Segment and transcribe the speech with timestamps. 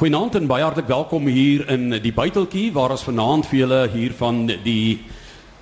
[0.00, 4.14] Goeienaand en baie hartlik welkom hier in die Buiteltjie waar ons vanaand vir julle hier
[4.16, 5.02] van die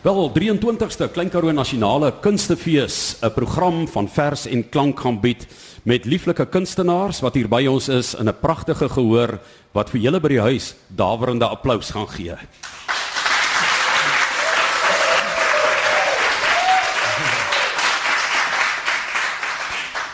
[0.04, 5.42] wel 23ste Klein Karoo Nasionale Kunstefees 'n program van vers en klank gaan bied
[5.82, 9.40] met lieflike kunstenaars wat hier by ons is in 'n pragtige gehoor
[9.74, 12.36] wat vir julle by die huis dawerende applous gaan gee.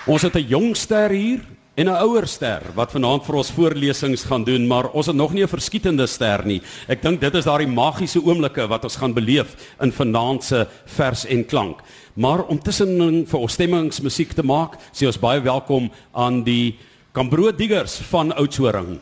[0.07, 1.45] Ons het 'n jong ster hier
[1.75, 5.33] en 'n ouer ster wat vanaand vir ons voorlesings gaan doen, maar ons het nog
[5.33, 6.63] nie 'n verskietende ster nie.
[6.89, 11.27] Ek dink dit is daardie magiese oomblikke wat ons gaan beleef in vanaand se vers
[11.27, 11.81] en klank.
[12.15, 16.79] Maar om tussen vir ons stemmingsmusiek te maak, sê ons baie welkom aan die
[17.13, 19.01] Kambro Diggers van Oudtshoorn.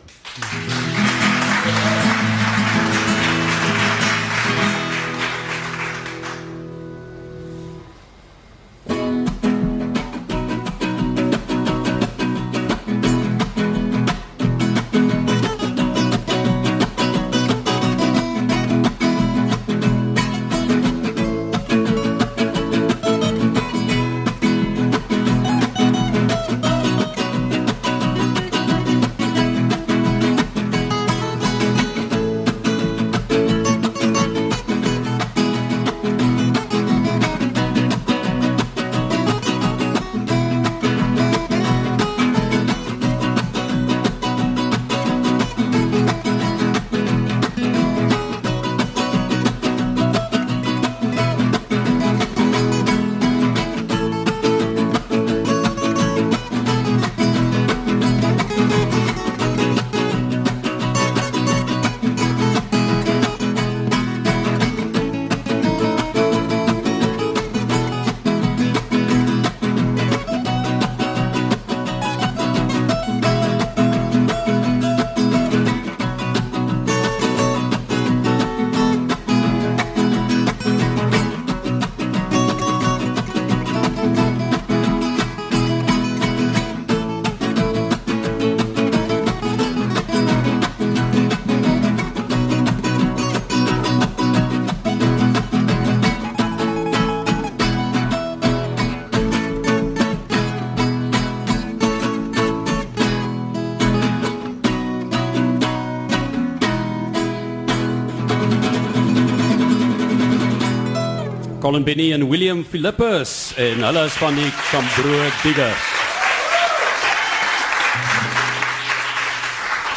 [111.63, 115.85] Colin Benny en William Philippus en hulle is van die Kambro Diggers.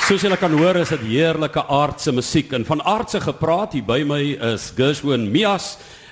[0.05, 4.03] Soos julle kan hoor is dit heerlike aardse musiek en van aardse gepraat hier by
[4.05, 4.21] my
[4.51, 5.71] is Gershwin Mias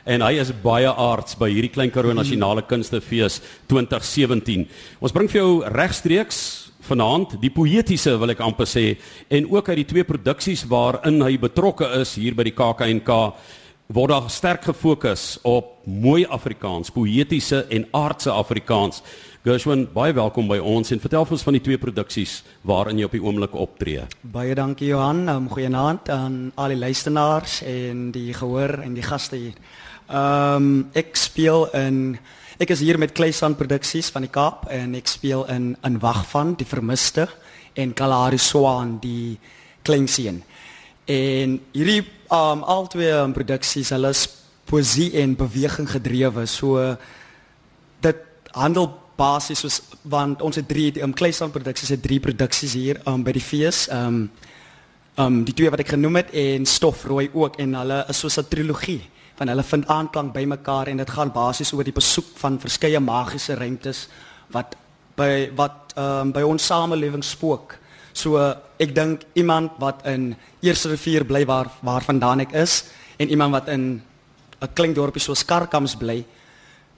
[0.10, 3.38] en hy is baie aards by hierdie Klein Karoo Nasionale Kunstefees
[3.70, 4.66] 2017.
[5.06, 6.44] Ons bring vir jou regstreeks
[6.90, 8.90] vanaand die poëtiese wil ek amper sê
[9.30, 13.20] en ook uit die twee produksies waarin hy betrokke is hier by die KAKNK
[13.94, 19.04] word daar sterk gefokus op mooi Afrikaans, poëtiese en aardse Afrikaans.
[19.46, 23.14] Gershwin, baie welkom by ons en vertel ons van die twee produksies waarin jy op
[23.14, 24.08] die oomblik optree.
[24.34, 25.28] Baie dankie Johan.
[25.30, 29.60] Um, Goeienaand aan al die luisteraars en die gehoor en die gaste hier.
[30.08, 32.18] Ehm um, ek speel in
[32.58, 36.26] ek is hier met Kleisand Produksies van die Kaap en ek speel in in Wag
[36.32, 37.28] van die Vermiste
[37.78, 39.38] en Kalahari Swaan die
[39.84, 40.42] Kleinseun.
[41.06, 44.28] En hierdie um al twee um, produksies, hulle is
[44.70, 46.46] poesie en beweging gedrewe.
[46.48, 46.80] So
[48.02, 48.22] dit
[48.56, 48.88] handel
[49.20, 53.36] basies soos want ons het drie um Kleisand produksies het drie produksies hier um by
[53.36, 53.88] die fees.
[53.92, 54.30] Um
[55.20, 58.50] um die twee wat ek genoem het en Stofrooi ook en hulle is soos 'n
[58.50, 59.02] trilogie
[59.36, 63.00] van hulle vind aanklank by mekaar en dit gaan basies oor die besoek van verskeie
[63.00, 64.08] magiese ruimtes
[64.50, 64.76] wat
[65.16, 67.78] by wat um by ons samelewing spook.
[68.14, 68.38] So
[68.78, 72.84] ek dink iemand wat in Eerste Rivier bly waar waarvandaan ek is
[73.18, 74.02] en iemand wat in
[74.62, 76.24] 'n klein dorpie so Skarkams bly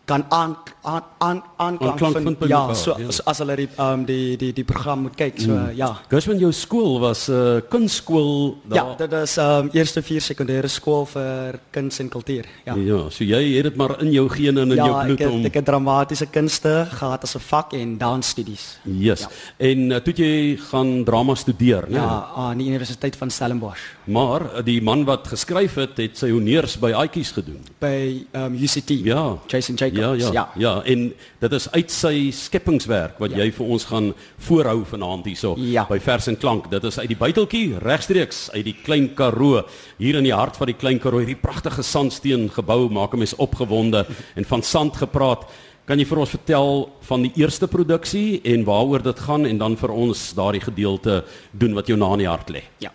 [0.05, 3.07] kan aan aan aan aanklank vind ja so ja.
[3.25, 5.71] as hulle die um die die die program moet kyk so mm.
[5.75, 5.89] ja.
[6.09, 8.77] Gersman jou skool was 'n uh, kunstskool daar.
[8.77, 12.75] Ja dit is um eerste vier sekondêre skool vir kuns en kultuur ja.
[12.75, 15.39] Ja so jy het dit maar in jou gene en in ja, jou bloed om
[15.41, 18.77] Ja ek ek het dramatiese kunste gehad as 'n vak en dansstudies.
[18.83, 19.19] Yes.
[19.19, 19.29] Ja.
[19.57, 21.95] en uh, toe jy gaan drama studeer né?
[21.95, 23.81] Ja aan die Universiteit van Stellenbosch.
[24.03, 27.61] Maar uh, die man wat geskryf het het sy honeurs by Aatjies gedoen.
[27.79, 29.37] By um UCT Ja.
[29.47, 33.43] Jason Jacobs Ja, ja, ja, ja, en dit is uit sy skepingswerk wat ja.
[33.43, 34.11] jy vir ons gaan
[34.47, 35.85] voorhou vanaand hierso ja.
[35.89, 36.69] by Vers en Klank.
[36.71, 39.63] Dit is uit die buiteltjie regstreeks uit die Klein Karoo,
[39.97, 43.35] hier in die hart van die Klein Karoo, hierdie pragtige sandsteen gebou maak 'n mens
[43.35, 44.05] opgewonde
[44.37, 45.47] en van sand gepraat.
[45.85, 49.75] Kan jy vir ons vertel van die eerste produksie en waaroor dit gaan en dan
[49.77, 52.63] vir ons daardie gedeelte doen wat jou na in die hart lê?
[52.79, 52.91] Ja.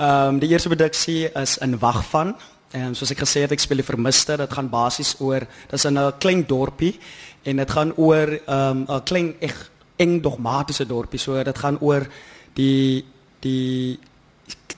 [0.00, 2.34] Ehm um, die eerste produksie is in Wag van
[2.72, 4.36] en soos ek gesê het ek speel die vermiste.
[4.38, 6.98] Dit gaan basies oor dis in 'n klein dorpie
[7.44, 11.18] en dit gaan oor ehm, 'n um, klein eg eng dogmatiese dorpie.
[11.18, 12.06] So dit gaan oor
[12.54, 13.04] die
[13.40, 13.98] die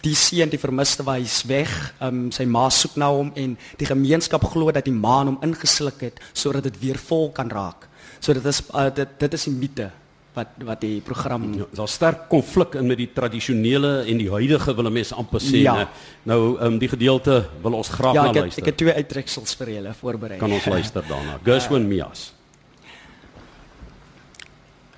[0.03, 1.95] die seun die vermiste waar hy's weg.
[2.01, 6.01] Um, sy ma soek na hom en die gemeenskap glo dat die maan hom ingesluk
[6.01, 7.89] het sodat dit weer vol kan raak.
[8.21, 9.91] So dit is uh, dit dit is die mite
[10.33, 14.75] wat wat die program ja, daar's sterk konflik in met die tradisionele en die huidige
[14.79, 15.89] wil mense amper sê ja.
[16.29, 18.63] nou um, die gedeelte wil ons graag ja, na luister.
[18.63, 20.39] Ja, ek het twee uittreksels vir julle voorberei.
[20.41, 21.37] Kan ons luister daarna.
[21.45, 22.31] Gershwin uh, Mias.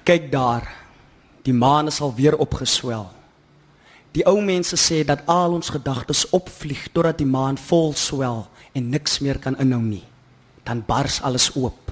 [0.05, 0.71] Kyk daar.
[1.45, 3.09] Die maan is al weer opgeswel.
[4.15, 8.91] Die ou mense sê dat al ons gedagtes opvlieg totdat die maan vol swel en
[8.93, 10.05] niks meer kan inhou nie.
[10.65, 11.91] Dan bars alles oop.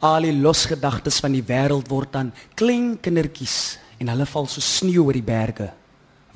[0.00, 5.04] Al die losgedagtes van die wêreld word dan klein kindertjies en hulle val so sneeu
[5.04, 5.68] oor die berge.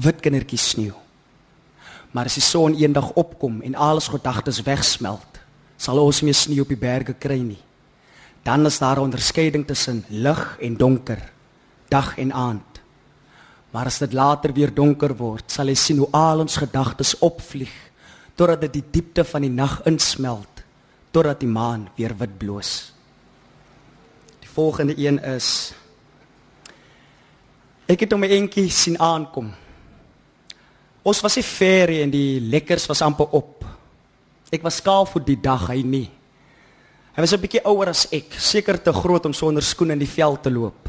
[0.04, 0.92] Wit kindertjies sneeu.
[2.12, 5.40] Maar as die son eendag opkom en al ons gedagtes wegsmelt,
[5.80, 7.60] sal ons nie meer sneeu op die berge kry nie.
[8.44, 11.32] Dan is daar 'n onderskeiding tussen lig en donker,
[11.88, 12.80] dag en aand.
[13.70, 17.72] Maar as dit later weer donker word, sal jy sien hoe al ons gedagtes opvlieg
[18.36, 20.62] totdat dit die diepte van die nag insmelt,
[21.10, 22.93] totdat die maan weer wit bloos.
[24.54, 25.72] Volgende een is
[27.90, 29.48] Ek het hom eendag sien aankom.
[31.02, 33.64] Ons was nie ver en die lekkers was amper op.
[34.54, 36.06] Ek was skaal vir die dag hy nie.
[37.16, 40.14] Hy was 'n bietjie ouer as ek, seker te groot om sonder skoene in die
[40.14, 40.88] veld te loop.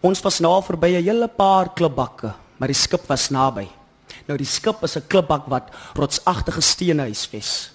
[0.00, 3.68] Ons was na verby 'n hele paar klipbakke, maar die skip was naby.
[4.28, 7.70] Nou die skip is 'n klipbak wat rotsagtige stene huisves.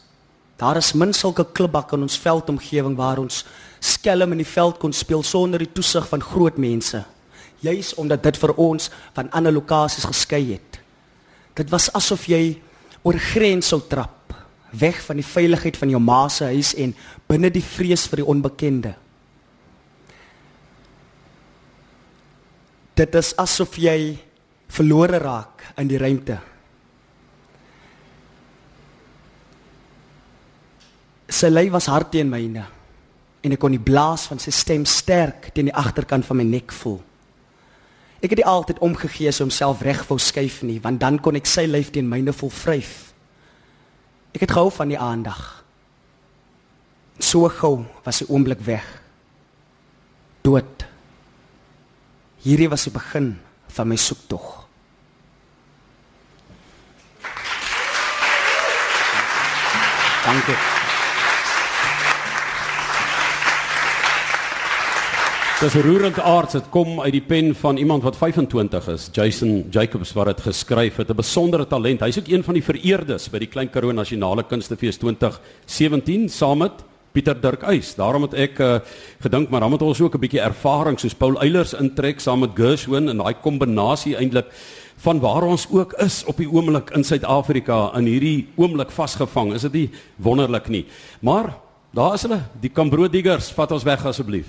[0.57, 3.45] Daar is min sulke klipbakke in ons veldomgewing waar ons
[3.79, 7.03] skelm in die veld kon speel sonder die toesig van groot mense.
[7.65, 10.79] Juis omdat dit vir ons van ander lokasies geskei het.
[11.57, 12.59] Dit was asof jy
[13.01, 14.33] oor grens sou trap,
[14.77, 16.93] weg van die veiligheid van jou ma se huis en
[17.29, 18.93] binne die vrees vir die onbekende.
[22.97, 24.17] Dit is asof jy
[24.73, 26.39] verlore raak in die ruimte.
[31.27, 32.65] Sy lyf was hard teen myne
[33.41, 36.73] en ek kon die blaas van sy stem sterk teen die agterkant van my nek
[36.73, 36.99] voel.
[38.17, 41.49] Ek het dit altyd omgegee so homself reg wou skuif nie, want dan kon ek
[41.49, 43.11] sy lyf teen myne vol vryf.
[44.33, 45.41] Ek het gehou van die aandag.
[47.19, 48.85] So gou was sy oomblik weg.
[50.45, 50.85] Dood.
[52.45, 53.35] Hierdie was die begin
[53.73, 54.67] van my soektog.
[60.27, 60.76] Dankie.
[65.57, 69.65] Dis 'n roerende aard, dit kom uit die pen van iemand wat 25 is, Jason
[69.69, 71.99] Jacobs wat dit geskryf het, 'n besondere talent.
[71.99, 76.71] Hy's ook een van die vereerdes by die Klein Karoo Nasionale Kunstefees 2017 saam met
[77.11, 77.95] Pieter Dirk Uys.
[77.95, 78.79] Daarom het ek uh,
[79.19, 82.53] gedink maar dan moet ons ook 'n bietjie ervaring soos Paul Eilers intrek saam met
[82.53, 84.45] Gershwin en daai kombinasie eintlik
[84.97, 89.53] van waar ons ook is op die oomblik in Suid-Afrika in hierdie oomblik vasgevang.
[89.53, 90.85] Is dit nie wonderlik nie?
[91.19, 91.57] Maar
[91.93, 94.45] daar is hulle, die Cambro Diggers, vat ons weg asseblief.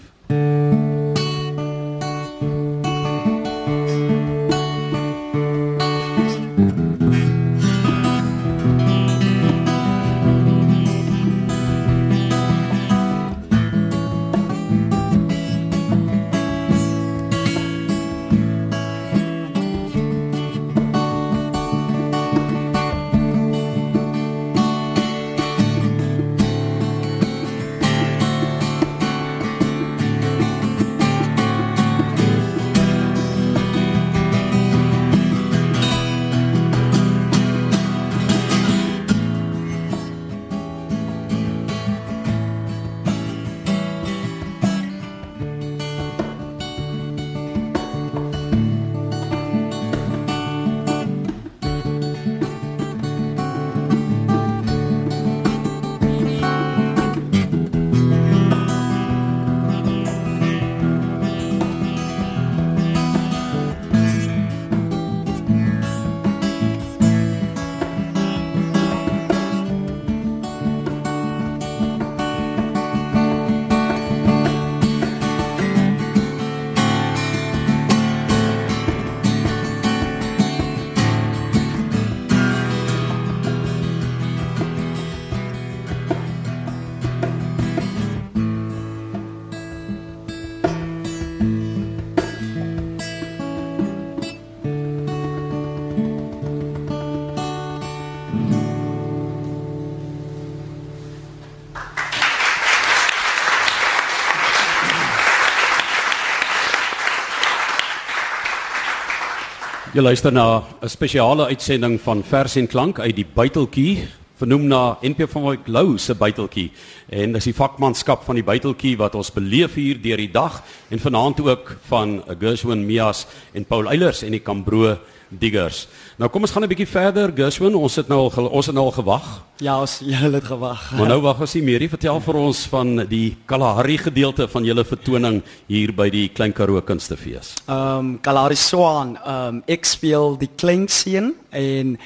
[109.99, 114.07] Jy luister na 'n spesiale uitsending van Vers en Klank uit die Buiteltjie,
[114.39, 116.71] vernoem na NP van Wyk Lou se Buiteltjie.
[117.11, 120.99] En dis die vakmanskap van die Buiteltjie wat ons beleef hier deur die dag en
[120.99, 124.99] vanaand ook van Gershwin Mias en Paul Eilers en die Cambro
[125.29, 125.87] diggers.
[126.17, 127.75] Nou kom ons gaan 'n bietjie verder, Gershwin.
[127.75, 129.43] Ons het nou al ons het nou al gewag.
[129.59, 130.93] Ja, ons ja, het gewag.
[130.97, 131.89] Maar nou wag ons nie meer nie.
[131.89, 136.81] Vertel vir ons van die Kalahari gedeelte van julle vertoning hier by die Klein Karoo
[136.81, 137.55] Kunstefees.
[137.67, 141.99] Ehm um, Kalahari Swan, ehm um, ek speel die klein seun en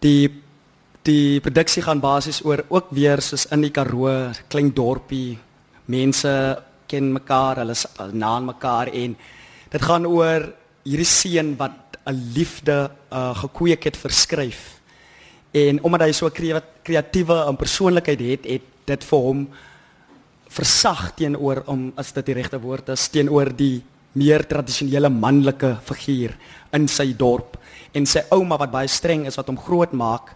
[0.00, 0.30] die
[1.06, 5.38] die produksie gaan basies oor ook weer soos in die Karoo, klein dorpie.
[5.86, 9.16] Mense ken mekaar, hulle is na mekaar en
[9.70, 10.52] dit gaan oor
[10.86, 14.80] hierdie seun wat 'n liefde uh, gekweek het verskryf.
[15.50, 19.48] En omdat hy so 'n kreatiewe en persoonlikheid het, het dit vir hom
[20.48, 23.82] versag teenoor om as dit die regte woord is teenoor die
[24.16, 26.36] meer tradisionele manlike figuur
[26.76, 27.58] in sy dorp
[27.96, 30.34] en sy ouma wat baie streng is wat hom groot maak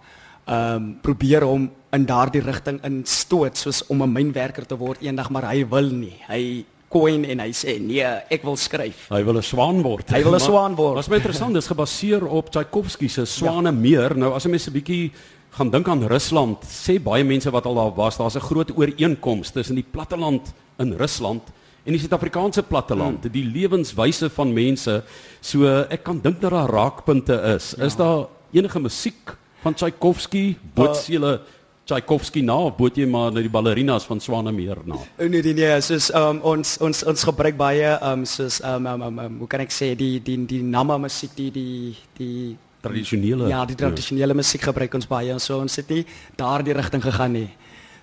[0.51, 5.31] ehm um, probeer hom in daardie rigting instoot soos om 'n mynwerker te word eendag
[5.31, 9.07] maar hy wil nie hy coin en hy sê nee, ek wil skryf.
[9.13, 10.11] Hy wil 'n swaan word.
[10.11, 10.97] Hy wil 'n swaan word.
[10.97, 13.75] Wat baie interessant is gebaseer op Tchaikovsky se Swane ja.
[13.75, 14.17] meer.
[14.17, 15.13] Nou as jy mens 'n bietjie
[15.51, 19.51] gaan dink aan Rusland, sê baie mense wat al daar was, daar's 'n groot ooreenkoms
[19.51, 21.43] tussen die platteland in Rusland
[21.85, 23.33] en die Suid-Afrikaanse platteland, hmm.
[23.33, 25.03] die lewenswyse van mense.
[25.41, 27.75] So ek kan dink dat daar raakpunte is.
[27.77, 27.85] Ja.
[27.85, 31.60] Is daar enige musiek van Tchaikovsky, Botsele uh,
[31.91, 35.01] Tchaikovsky na of boet jy maar na die ballerinas van Swanemeer na?
[35.19, 39.07] O nee nee nee, soos um, ons ons ons gebruik baie um soos um, um,
[39.09, 43.51] um, um hoe kan ek sê die die die nama musiek die die die tradisionele
[43.51, 45.35] Ja, die tradisionele musiek gebruik ons baie.
[45.43, 46.05] So ons het nie
[46.39, 47.49] daardie rigting gegaan nie.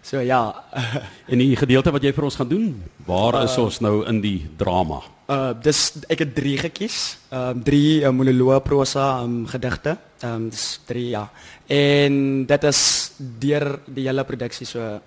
[0.08, 0.42] So ja.
[1.32, 2.68] en die gedeelte wat jy vir ons gaan doen,
[3.08, 5.02] waar is uh, ons nou in die drama?
[5.28, 7.00] Uh dis ek het 3 gekies.
[7.32, 9.98] Ehm um, 3 uh, monoloë prosa um, gedigte.
[10.22, 11.26] Ehm um, dis 3 ja.
[11.68, 12.82] En dit is
[13.18, 15.00] deur die hele produksie so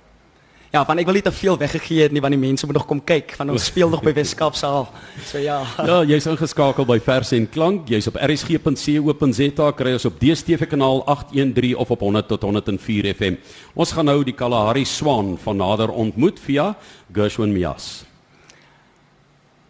[0.71, 2.85] Ja, want ek wil nie te veel weggegee het nie want die mense moet nog
[2.87, 4.85] kom kyk van ons speel nog by Weskaapsaal.
[5.27, 5.57] So ja.
[5.89, 7.91] Ja, jy's ingeskakel by Vers en Klank.
[7.91, 13.41] Jy's op rsg.co.za, kry ons op DStv kanaal 813 of op 100 tot 104 FM.
[13.75, 16.71] Ons gaan nou die Kalahari Swan van nader ontmoet via
[17.11, 18.05] Gershwin Mias.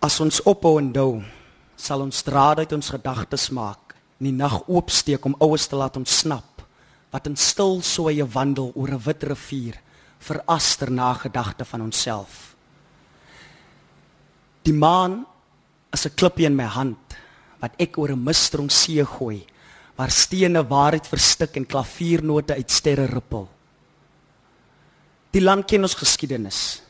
[0.04, 1.23] As ons ophou en dou,
[1.80, 5.97] sal ons draad uit ons gedagtes maak, in die nag oopsteek om oues te laat
[5.97, 6.60] ontsnap,
[7.11, 9.81] wat in stil soeye wandel oor 'n wit rivier
[10.19, 12.55] veraster na gedagte van onsself.
[14.62, 15.26] Die maan
[15.93, 16.99] is 'n klippie in my hand
[17.61, 19.47] wat ek oor 'n misstrong see gooi
[19.97, 23.49] waar stene waarheid verstik en klaviernote uit sterre rippel.
[25.31, 26.83] Die land ken ons geskiedenis.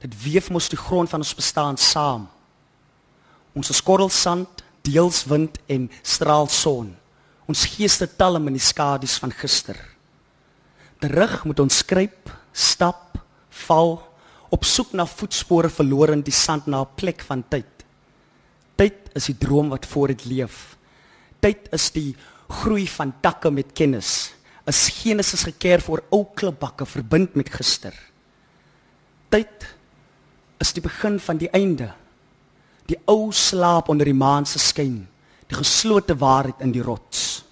[0.00, 2.28] Dit weef mos die grond van ons bestaan saam.
[3.54, 6.96] Ons skorrel sand, deels wind en straal son.
[7.46, 9.76] Ons geeste talm in die skadu's van gister.
[11.00, 13.18] Terug moet ons skryp stap,
[13.66, 13.98] val,
[14.54, 17.84] op soek na voetspore verlore in die sand na 'n plek van tyd.
[18.76, 20.76] Tyd is die droom wat voor dit leef.
[21.40, 22.16] Tyd is die
[22.48, 24.32] groei van takke met kennis.
[24.66, 27.94] 'n Genesis gekeer voor ou klipbakke verbind met gister.
[29.28, 29.76] Tyd
[30.58, 31.92] is die begin van die einde.
[32.86, 35.08] Die ou slaap onder die maan se skyn,
[35.46, 37.44] die geslote waarheid in die rots.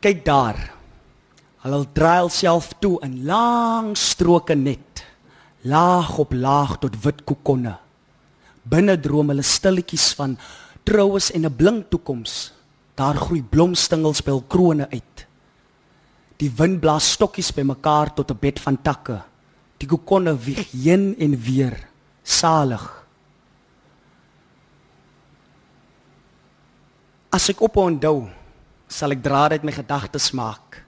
[0.00, 0.58] kyk daar.
[1.60, 5.04] Hulle draai self toe in lang stroke net,
[5.68, 7.76] laag op laag tot wit kokonne.
[8.64, 10.38] Binne droom hulle stilletjies van
[10.84, 12.52] troues en 'n blink toekoms.
[12.96, 15.26] Daar groei blomstingels by hul krone uit.
[16.36, 19.22] Die wind blaas stokkies bymekaar tot 'n bed van takke.
[19.78, 21.88] Die kokonne wieg heen en weer,
[22.30, 22.84] salig.
[27.30, 28.28] As ek op onthou,
[28.90, 30.80] sal ek draad uit my gedagtes maak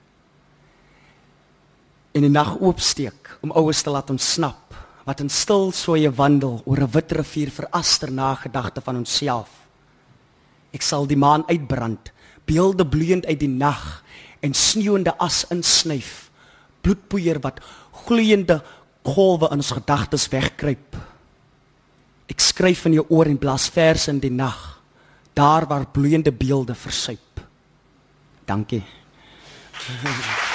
[2.12, 4.74] en die nag oopsteek om oues te laat ontsnap
[5.06, 9.48] wat in stil soeye wandel oor 'n wit rivier veraster na gedagte van onsself
[10.72, 12.12] ek sal die maan uitbrand
[12.44, 14.04] beelde bloeiend uit die nag
[14.42, 16.30] en sneeuende as insnyf
[16.82, 17.60] bloedpoeier wat
[18.04, 18.62] gloeiende
[19.04, 20.96] golwe in ons gedagtes wegkruip
[22.32, 24.60] ek skryf in jou oor en blaas verse in die nag
[25.36, 27.32] daar waar bloeiende beelde versuip
[28.44, 28.82] Dankie.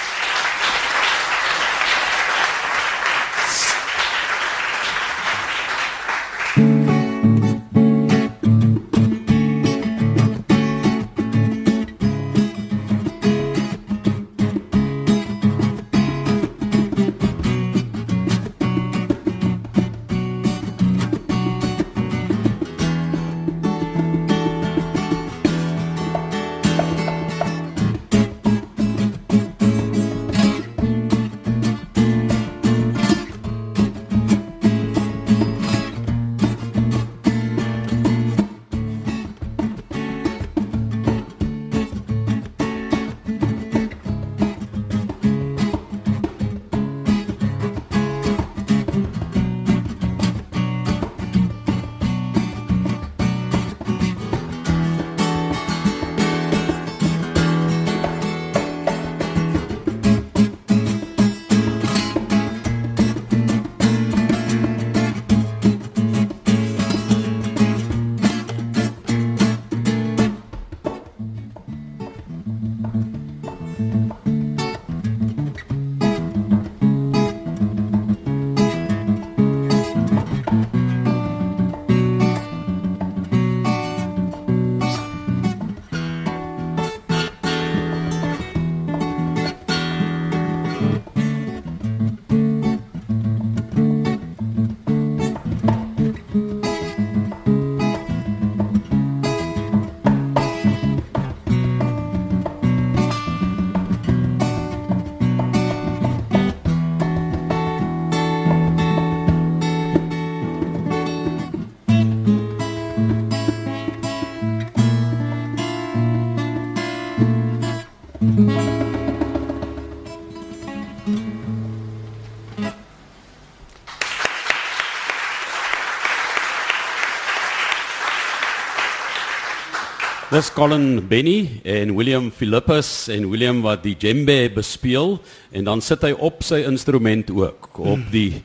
[130.38, 135.16] Dis Colin Benny en William Philippus en William wat die djembe bespeel
[135.50, 138.44] en dan sit hy op sy instrument ook op die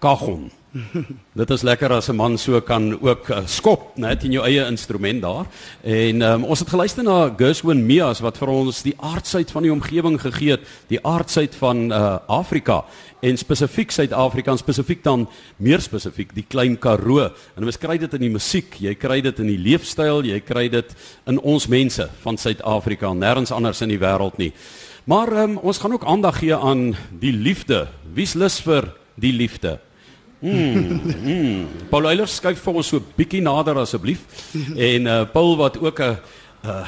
[0.00, 0.46] kagon.
[1.40, 4.66] Dit is lekker as 'n man so kan ook uh, skop net in jou eie
[4.66, 5.46] instrument daar.
[5.82, 9.72] En um, ons het geluister na Gershwin Mias wat vir ons die aardsheid van die
[9.72, 12.84] omgewing gegee het, die aardsheid van uh, Afrika
[13.22, 17.30] en spesifiek Suid-Afrika en spesifiek dan meer spesifiek die Klein Karoo.
[17.56, 20.68] En ons kry dit in die musiek, jy kry dit in die leefstyl, jy kry
[20.68, 20.90] dit
[21.26, 24.52] in ons mense van Suid-Afrika, nêrens anders in die wêreld nie.
[25.06, 27.86] Maar um, ons gaan ook aandag gee aan die liefde.
[28.14, 29.78] Wie's lus vir die liefde?
[30.44, 31.68] Mm.
[31.88, 34.26] Paul Eilers skuif vir ons so bietjie nader asseblief.
[34.76, 36.18] En uh Paul wat ook 'n
[36.68, 36.84] uh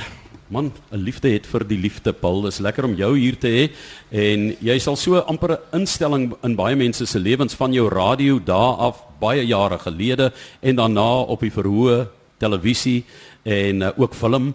[0.48, 2.42] man 'n liefde het vir die liefde Paul.
[2.42, 3.70] Dis lekker om jou hier te hê
[4.10, 8.38] en jy sal so amper 'n instelling in baie mense se lewens van jou radio
[8.38, 13.04] daar af baie jare gelede en daarna op die verhoë televisie
[13.42, 14.54] en uh, ook film.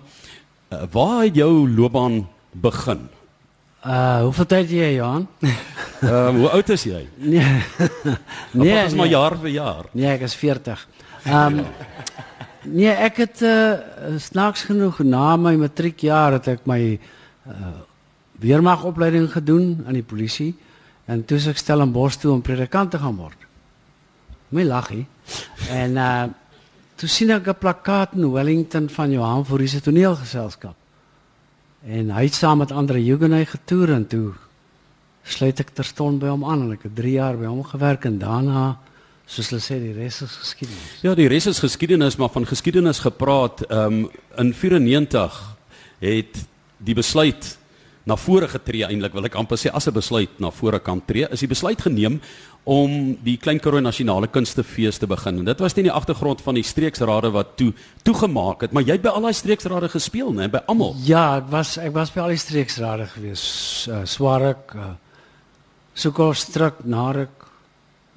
[0.70, 3.10] Uh, waar het jou loopbaan begin?
[3.82, 5.28] Uh, hoeveel tyd het jy, Johan?
[6.02, 7.08] Ehm uh, hoe oud is jy?
[7.34, 7.62] Nee.
[8.52, 9.16] nee, is maar nee.
[9.16, 9.86] jaar vir jaar.
[9.92, 10.88] Nee, ek is 40.
[11.24, 11.66] Ehm um,
[12.62, 13.74] Nee, ek het uh,
[14.22, 17.72] snaaks genoeg na my matriekjaar het ek my uh,
[18.42, 20.52] weermagopleiding gedoen aan die polisie
[21.10, 23.48] en toe ek stel in Bos toe om predikant te gaan word.
[24.54, 25.08] My laggie.
[25.74, 26.30] En uh
[27.02, 30.76] toe sien ek 'n plakkaat in Wellington van Johan Fourie se toneelgeselskap.
[31.82, 34.34] En hy het saam met ander Huguenot getoer en toe
[35.26, 38.20] sluit ek terstond by hom aan en ek het 3 jaar by hom gewerk en
[38.22, 38.66] daarna
[39.26, 40.92] soos hulle sê die res is geskiedenis.
[41.06, 45.40] Ja, die res is geskiedenis, maar van geskiedenis gepraat, ehm um, in 94
[46.02, 46.44] het
[46.78, 47.58] die besluit
[48.06, 51.28] na vore getree eintlik wil ek amper sê as 'n besluit na vore kan tree,
[51.32, 52.22] is die besluit geneem
[52.64, 55.40] om die Klein Karoo Nasionale Kunstefees te begin.
[55.42, 57.72] En dit was teen die agtergrond van die streeksrade wat toe
[58.06, 60.94] toegemaak het, maar jy het by al daai streeksrade gespeel, né, by almal.
[61.06, 63.44] Ja, ek was ek was by al die streeksrade gewees.
[63.90, 64.94] Uh, Swarek, uh,
[65.98, 67.50] Sukostrik, Narek,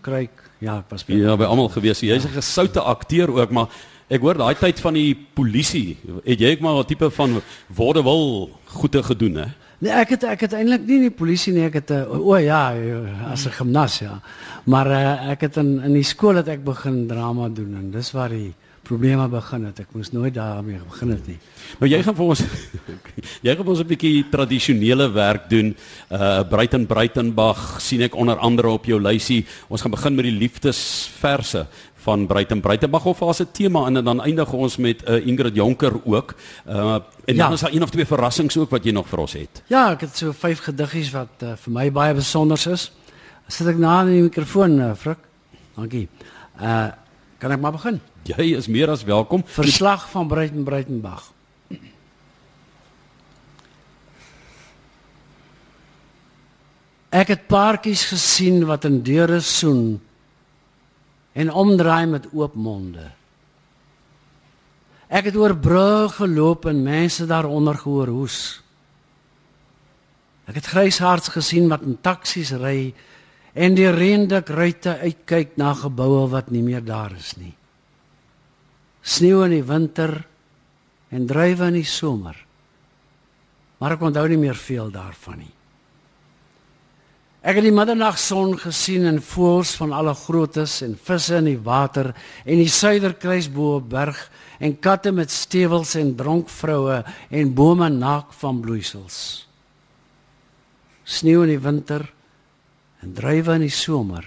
[0.04, 0.44] Kruik.
[0.60, 2.04] Ja, ek was by Ja, by almal gewees.
[2.04, 3.68] Jy's 'n gesoute akteur ook, maar
[4.10, 8.50] ek hoor daai tyd van die polisie, het jy ook maar 'n tipe van wordewil
[8.66, 9.48] goede gedoen, hè?
[9.84, 12.38] Nee, ek het ek het eintlik nie in die polisie nie, ek het uh, o
[12.40, 12.72] ja,
[13.28, 14.20] as 'n gimnas ja.
[14.64, 18.12] Maar uh, ek het in in die skool het ek begin drama doen en dis
[18.12, 19.80] waar die probleme begin het.
[19.80, 21.38] Ek moes nooit daarmee begin het nie.
[21.80, 22.42] Maar jy gaan vir ons
[23.46, 25.74] jy gaan vir ons 'n bietjie tradisionele werk doen.
[26.08, 29.44] Uh Breiten Breitenbach sien ek onder andere op jou lysie.
[29.68, 31.66] Ons gaan begin met die liefdesverse
[32.04, 35.54] van Breiten Breitenbach of as 'n tema en dan eindig ons met 'n uh, Ingrid
[35.54, 36.34] Jonker ook.
[36.68, 37.44] Uh en ja.
[37.44, 39.62] dan is daar een of twee verrassings ook wat jy nog vir ons het.
[39.66, 42.92] Ja, ek het so vyf gediggies wat uh, vir my baie besonder is.
[43.48, 45.18] Sit ek na in die mikrofoon, uh, Frik?
[45.76, 46.08] Dankie.
[46.60, 46.88] Uh
[47.38, 48.00] kan ek maar begin?
[48.22, 49.42] Jy is meer as welkom.
[49.44, 51.32] Verslag van Breiten Breitenbach.
[57.14, 60.00] Ek het paartjies gesien wat in deure soen
[61.34, 63.10] en omdraai met oop monde.
[65.10, 68.38] Ek het oor brûe geloop en mense daaronder gehoor hoes.
[70.48, 72.94] Ek het grysharts gesien wat in taksies ry
[73.54, 77.54] en die rendik ruitte uitkyk na geboue wat nie meer daar is nie.
[79.04, 80.16] Sneeu in die winter
[81.14, 82.36] en druiwe in die somer.
[83.78, 85.54] Maar ek onthou nie meer veel daarvan nie.
[87.44, 92.14] Ek het die middernagson gesien en voëls van alle groottes en visse in die water
[92.40, 94.16] en die suiderkruis bo op berg
[94.64, 99.18] en katte met stewels en dronk vroue en bome naak van bloeisels.
[101.04, 102.06] Sneeu in die winter
[103.04, 104.24] en druiwe in die somer.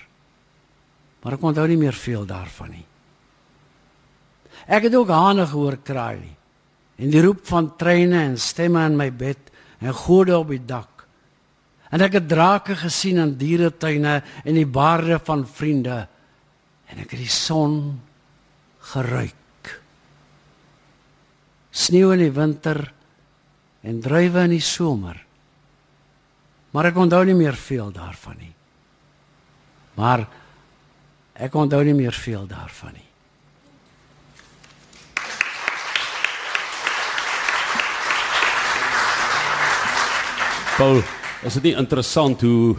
[1.24, 2.86] Maar ek onthou nie meer veel daarvan nie.
[4.70, 6.22] Ek het ook hane gehoor kraai
[7.02, 9.50] en die roep van treine en stemme in my bed
[9.82, 10.97] en gode op die dak.
[11.90, 16.02] En ek het drake gesien in dieretuine en die baarde van vriende.
[16.92, 17.78] En ek het die son
[18.92, 19.72] geruik.
[21.72, 22.82] Sneeu in die winter
[23.88, 25.20] en druiwe in die somer.
[26.76, 28.54] Maar ek onthou nie meer veel daarvan nie.
[29.98, 30.26] Maar
[31.38, 33.06] ek onthou nie meer veel daarvan nie.
[40.78, 41.02] Paul
[41.46, 42.78] Is dit nie interessant hoe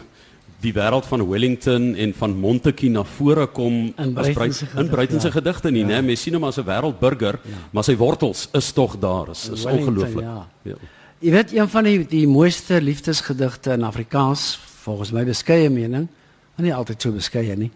[0.64, 5.34] die wêreld van Wellington en van Montetjie na vore kom in in Breitense ja.
[5.34, 5.98] gedigte nie, ja.
[6.00, 6.02] né?
[6.02, 7.58] Mens sien hom as 'n wêreldburger, ja.
[7.70, 9.30] maar sy wortels is tog daar.
[9.30, 10.24] Is, is ongelooflik.
[10.24, 10.46] Ja.
[10.62, 10.74] ja.
[11.18, 16.08] Jy weet een van die die mooiste liefdesgedigte in Afrikaans, volgens my beskeie mening,
[16.54, 17.70] maar nie altyd so beskeie nie.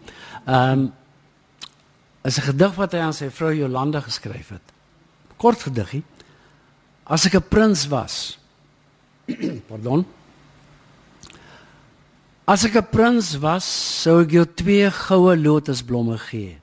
[0.46, 0.92] Ehm um,
[2.24, 4.62] is 'n gedig wat hy aan sy vrou Jolanda geskryf het.
[5.36, 6.02] Kort gediggie.
[7.04, 8.38] As ek 'n prins was.
[9.70, 10.06] Pardon.
[12.52, 16.58] As ek 'n prins was, sou ek jou twee goue lotusblomme gee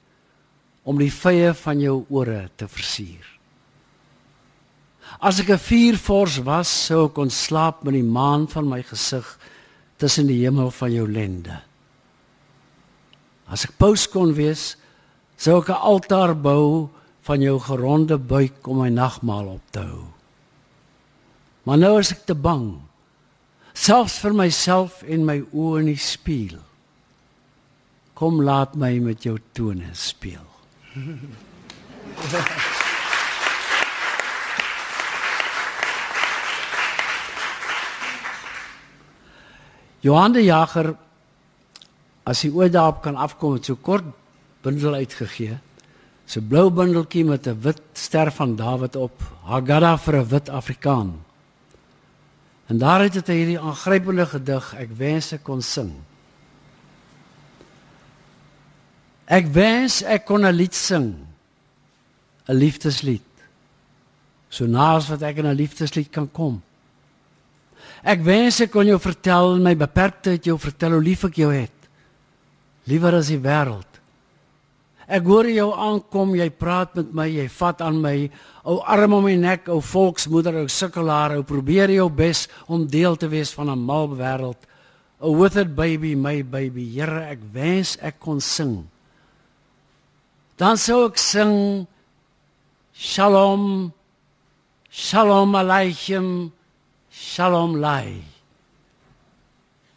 [0.85, 3.25] om die vye van jou ore te versier.
[5.19, 9.25] As ek 'n vuurvors was, sou ek kon slaap met die maan van my gesig
[9.97, 11.57] tussen die hemel van jou lende.
[13.47, 14.77] As ek paus kon wees,
[15.37, 16.89] sou ek 'n altaar bou
[17.23, 20.05] van jou geronde buik om my nagmaal op te hou.
[21.65, 22.88] Maar nou is ek te bang
[23.79, 26.59] selfs vir myself en my oë in die spieël.
[28.19, 30.43] Kom laat my met jou tone speel.
[40.03, 40.95] Johan de Jager
[42.27, 44.05] as hy ooit daarop kan afkom met so kort
[44.63, 45.57] bundel uitgegee.
[46.27, 51.28] So blou bundeltjie met 'n wit ster van Dawid op, Haggadah vir 'n wit Afrikaan.
[52.69, 55.89] En daar het hy hierdie aangrypende gedig ek wens ek kon sing.
[59.25, 61.25] Ek wens ek kon 'n lied sing.
[62.49, 63.25] 'n Liefdeslied.
[64.49, 66.61] So naas wat ek in 'n liefdeslied kan kom.
[68.03, 71.51] Ek wens ek kon jou vertel in my beperktheid jou vertel hoe lief ek jou
[71.53, 71.77] het.
[72.85, 73.88] Liewer as die wêreld.
[75.09, 78.15] Ek hoor jou aankom, jy praat met my, jy vat aan my,
[78.69, 83.17] ou arm om my nek, ou volksmoeder, ou sukkelaar, ou probeer jou bes om deel
[83.17, 84.61] te wees van 'n mal wêreld.
[85.19, 88.87] O withered baby, my baby, Here, ek wens ek kon sing.
[90.57, 91.87] Dan sou ek sing
[92.99, 93.93] Shalom.
[94.91, 96.51] Shalom aleichem.
[97.09, 98.19] Shalom lei.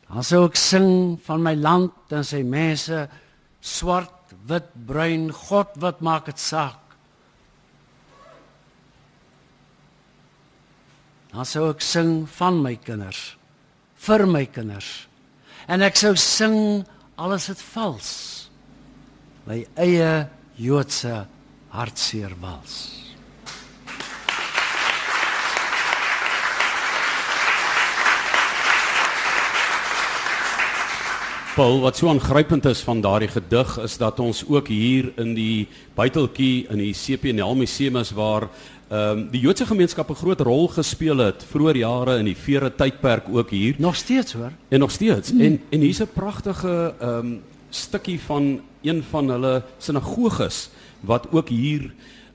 [0.07, 3.09] Dan sou ek sing van my land en sy mense
[3.59, 6.79] swart wit, bruin, God wat maak dit saak.
[11.33, 13.37] Dan sou ek sing van my kinders,
[14.05, 15.07] vir my kinders.
[15.71, 16.85] En ek sou sing
[17.17, 18.11] alles het vals.
[19.49, 20.29] My eie
[20.61, 21.25] Joodse
[21.73, 22.77] hartseer wals.
[31.53, 35.67] Paul, wat so aangrypend is van daardie gedig is dat ons ook hier in die
[35.95, 38.47] buiteltjie in die CPNL museum is waar
[38.89, 42.73] ehm um, die Joodse gemeenskap 'n groot rol gespeel het vroeër jare in die vere
[42.75, 43.75] tydperk ook hier.
[43.79, 44.53] Nog steeds hoor.
[44.69, 45.33] En nog steeds.
[45.33, 45.41] Mm.
[45.41, 51.49] En en hier's 'n pragtige ehm um, stukkie van een van hulle sinagoges wat ook
[51.49, 51.93] hier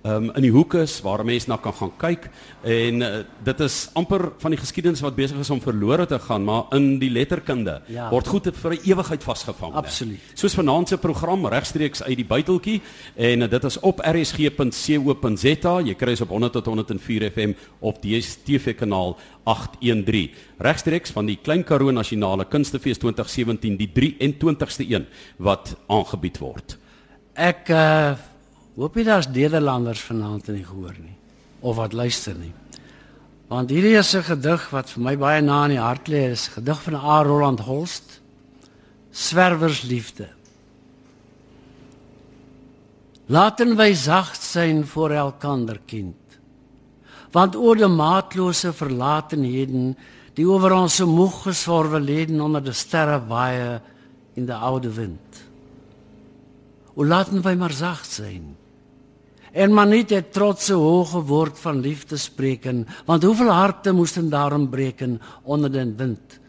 [0.07, 2.27] um, in die hoek is waar mense na kan gaan kyk
[2.63, 3.11] en uh,
[3.43, 6.97] dit is amper van die geskiedenis wat besig is om verlore te gaan maar in
[7.01, 8.09] die letterkunde ja.
[8.11, 9.73] word goed vir 'n ewigheid vasgevang.
[9.73, 10.19] Absoluut.
[10.33, 12.81] Soos vanaand se program regstreeks uit die buiteltjie
[13.15, 15.73] en uh, dit is op rsg.co.za.
[15.79, 20.31] Jy kry dit op 100 tot 104 FM op die DStv kanaal 813.
[20.59, 26.77] Regstreeks van die Klein Karoo Nasionale Kunstefees 2017 die 23ste een wat aangebied word.
[27.33, 28.17] Ek uh
[28.77, 31.15] Hoop jy daar's Nederlanders vanaand in die gehoor nie
[31.65, 32.53] of wat luister nie.
[33.49, 36.47] Want hierdie is 'n gedig wat vir my baie na in die hart lê, is
[36.47, 37.23] 'n gedig van A.
[37.23, 38.21] Roland Holst.
[39.11, 40.27] Swerwersliefde.
[43.27, 46.15] Laten wy sagd sein voor elkander kind.
[47.31, 49.97] Want oor die maatlose verlatenheden
[50.35, 53.81] die oor ons so moeg gesworwe leden onder die sterre waai
[54.35, 55.43] in die oude wind.
[56.93, 58.55] O laten wy maar sagd sein
[59.57, 64.69] en maar net het trotse hoë woord van liefde spreken want hoeveel harte moesten daarom
[64.69, 66.39] breken onder den wind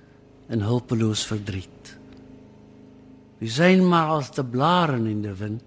[0.46, 1.96] en hulpeloos verdriet?
[3.38, 5.62] Wie zijn maar als de blaren in de wind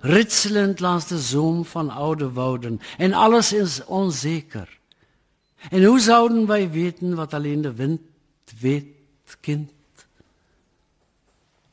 [0.00, 4.78] ritselend langs de zoom van oude wouden en alles is onzeker.
[5.70, 8.00] En hoe zouden wij weten wat alleen de wind
[8.60, 8.86] weet
[9.40, 9.70] kind?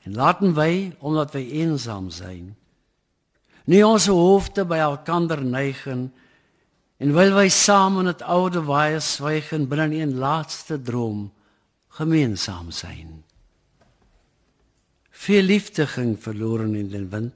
[0.01, 2.57] En laten wij omdat wij eenzaam zijn
[3.65, 6.09] nie ons hoofde by elkander neigen
[6.97, 11.31] en wil wy saam in dit oude waai swyg en binne 'n laaste droom
[11.87, 13.23] gemeensaam sein.
[15.09, 17.33] Veel liefde ging verloren in den wind.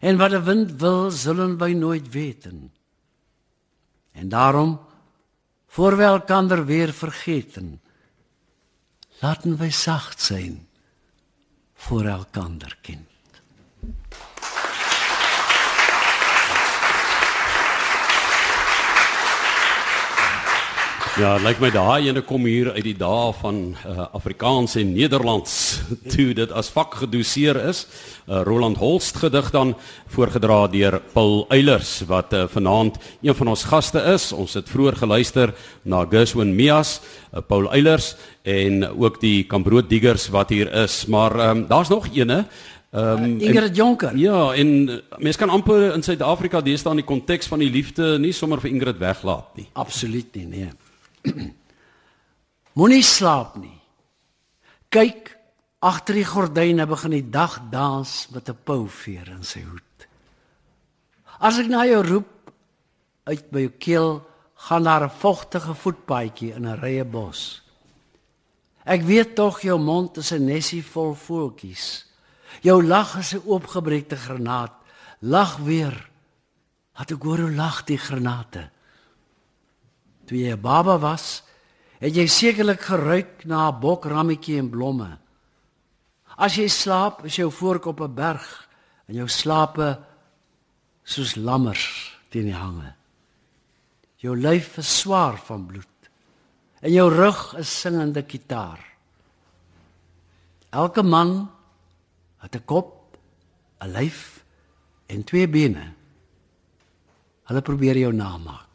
[0.00, 2.72] En wat de wind wil, zullen wij nooit weten.
[4.12, 4.80] En daarom,
[5.66, 7.80] voor we elkander weer vergeten,
[9.20, 10.68] laten wij zacht zijn
[11.74, 13.15] voor elkander kind.
[21.16, 24.90] Ja, dit lyk my daai ene kom hier uit die dae van uh, Afrikaans en
[24.92, 25.54] Nederlands
[26.12, 27.86] toe dit as vak gedoseer is.
[28.28, 29.72] Uh, Roland Holst gedig dan
[30.12, 34.28] voorgedra deur Paul Eilers wat uh, vanaand een van ons gaste is.
[34.36, 35.56] Ons het vroeër geluister
[35.88, 36.98] na Gershwin Mias,
[37.32, 38.12] uh, Paul Eilers
[38.44, 42.44] en ook die Kambrood Diggers wat hier is, maar um, daar's nog eene
[42.96, 44.16] Ehm um, Ingrid Jonker.
[44.16, 48.32] Ja, en mense kan amper in Suid-Afrika deesdae in die konteks van die liefde nie
[48.32, 49.66] sommer vir Ingrid weglaat nie.
[49.72, 50.68] Absoluut nie, nee.
[52.76, 53.80] Moenie slaap nie.
[54.92, 55.32] Kyk
[55.86, 60.08] agter die gordyne begin die dag dans met 'n pouveer in sy hoed.
[61.38, 62.50] As ek na jou roep
[63.24, 64.10] uit by jou keel,
[64.56, 67.62] gaan daar 'n vogtige voetpaadjie in 'n rye bos.
[68.84, 72.06] Ek weet tog jou mond is 'n nesie vol voeltjies.
[72.62, 74.72] Jou lag is 'n oopgebreekte granaat.
[75.20, 76.10] Lag weer.
[76.92, 78.70] Hat ek hoor hoe lag die granate.
[80.26, 81.42] Toe jy 'n baba was,
[81.98, 85.18] het jy sekerlik geruik na 'n bokrammetjie en blomme.
[86.36, 88.68] As jy slaap, is jou voorkop 'n berg
[89.08, 89.98] en jou slape
[91.04, 92.94] soos lammers teen die hange.
[94.16, 95.86] Jou lyf is swaar van bloed
[96.80, 98.80] en jou rug is singende kitaar.
[100.70, 101.50] Elke man
[102.42, 103.16] het 'n kop,
[103.80, 104.44] 'n lyf
[105.06, 105.92] en twee bene.
[107.44, 108.65] Hulle probeer jou namaak.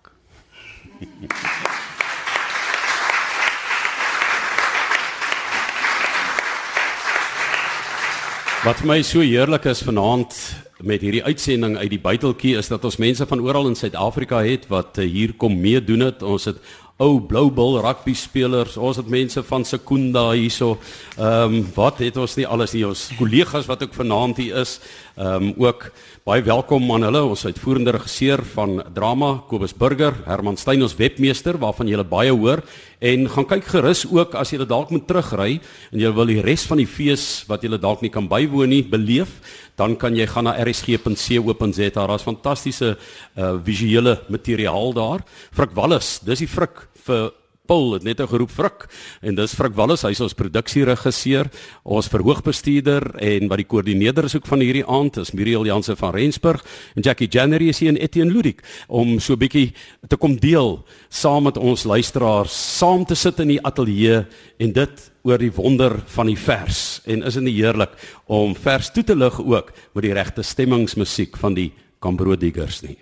[8.61, 10.35] Wat my so heerlik is vanaand
[10.85, 14.67] met hierdie uitsending uit die buiteltjie is dat ons mense van oral in Suid-Afrika het
[14.69, 16.21] wat eh, hier kom meedoen het.
[16.21, 16.61] Ons het
[17.01, 20.75] ou blou bil rugby spelers, ons het mense van Sekunda hierso.
[21.17, 24.77] Ehm um, wat het ons nie alles nie ons kollegas wat ook vanaand hier is.
[25.19, 25.89] Ehm um, ook
[26.23, 31.57] baie welkom aan hulle, ons uitvoerende regisseur van drama Kobus Burger, Herman Steyn ons webmeester
[31.59, 32.61] waarvan julle baie hoor.
[32.99, 35.59] En gaan kyk gerus ook as jy dalk moet terugry
[35.91, 38.83] en jy wil die res van die fees wat jy dalk nie kan bywoon nie
[38.87, 39.41] beleef
[39.75, 45.25] dan kan jy gaan na rsg.co.za daar's fantastiese uh, visuele materiaal daar.
[45.51, 47.31] Frik Wallis dis die Frik vir
[47.71, 48.81] Paul het net geroep Frik
[49.23, 51.47] en dis Frik Wallis hy's ons produksieregisseur
[51.87, 56.11] ons verhoogbestuurder en wat die koördineerder is ook van hierdie aand is Muriel Jansen van
[56.11, 56.65] Rensburg
[56.99, 59.71] en Jackie January is hier in Etienne Ludik om so 'n bietjie
[60.09, 64.25] te kom deel saam met ons luisteraars saam te sit in die ateljee
[64.59, 67.01] en dit oor die wonder van die vers.
[67.05, 67.91] En is dit nie heerlik
[68.25, 72.97] om vers toe te lig ook met die regte stemmingsmusiek van die Kambroodiggers nie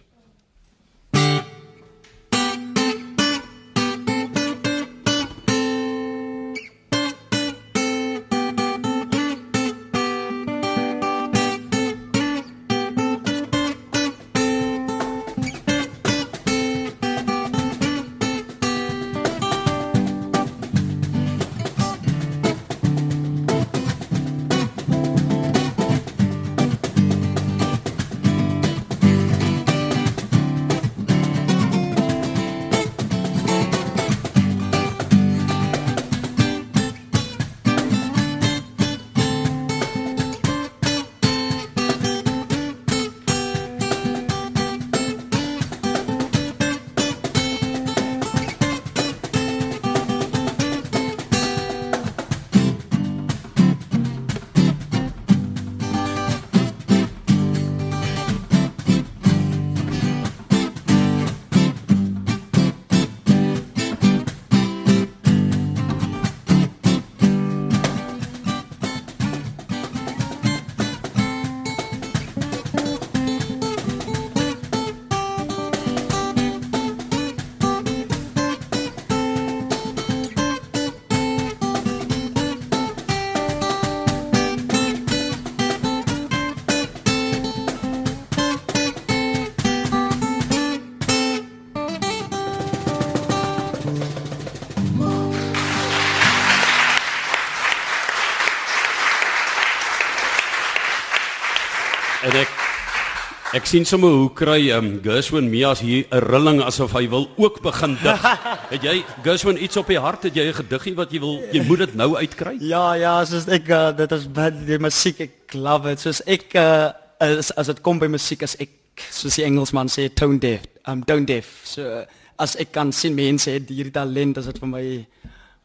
[103.59, 107.57] Ek sien sommer hoe kry um, Gershwin Mias hier 'n rilling asof hy wil ook
[107.59, 108.21] begin dig.
[108.73, 110.23] het jy Gershwin iets op die hart?
[110.23, 112.55] Het jy 'n gediggie wat jy wil jy moet dit nou uitkry?
[112.73, 115.99] Ja, ja, soos ek uh, dit is baie die musiek ek love it.
[115.99, 120.07] Soos ek uh, as as dit kom by musiek as ek soos die Engelsman sê
[120.07, 120.63] tone deaf.
[120.87, 121.51] Um tone deaf.
[121.67, 122.05] So
[122.39, 124.85] as ek kan sien mense het hierdie talent, is dit vir my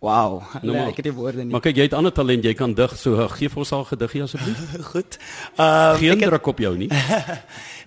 [0.05, 1.53] Wow, nou, ek het die woorde nie.
[1.55, 2.93] Maar kyk, jy het ander talent, jy kan dig.
[3.01, 4.59] So gee vir ons al gediggie asseblief.
[4.93, 5.17] Goed.
[5.57, 6.90] Ehm uh, geen druk op jou nie.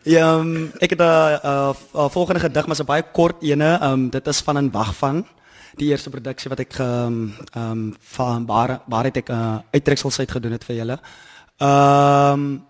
[0.07, 3.79] Ja, um, ek het 'n uh, uh, uh, volgende gedig, maar 'n baie kort ene.
[3.83, 5.25] Um dit is van 'n wagvang.
[5.77, 10.19] die eerste produksie wat ek ehm um, van waar waar het ek 'n uh, uittreksels
[10.19, 10.99] uit gedoen het vir julle.
[11.57, 12.65] Ehm um,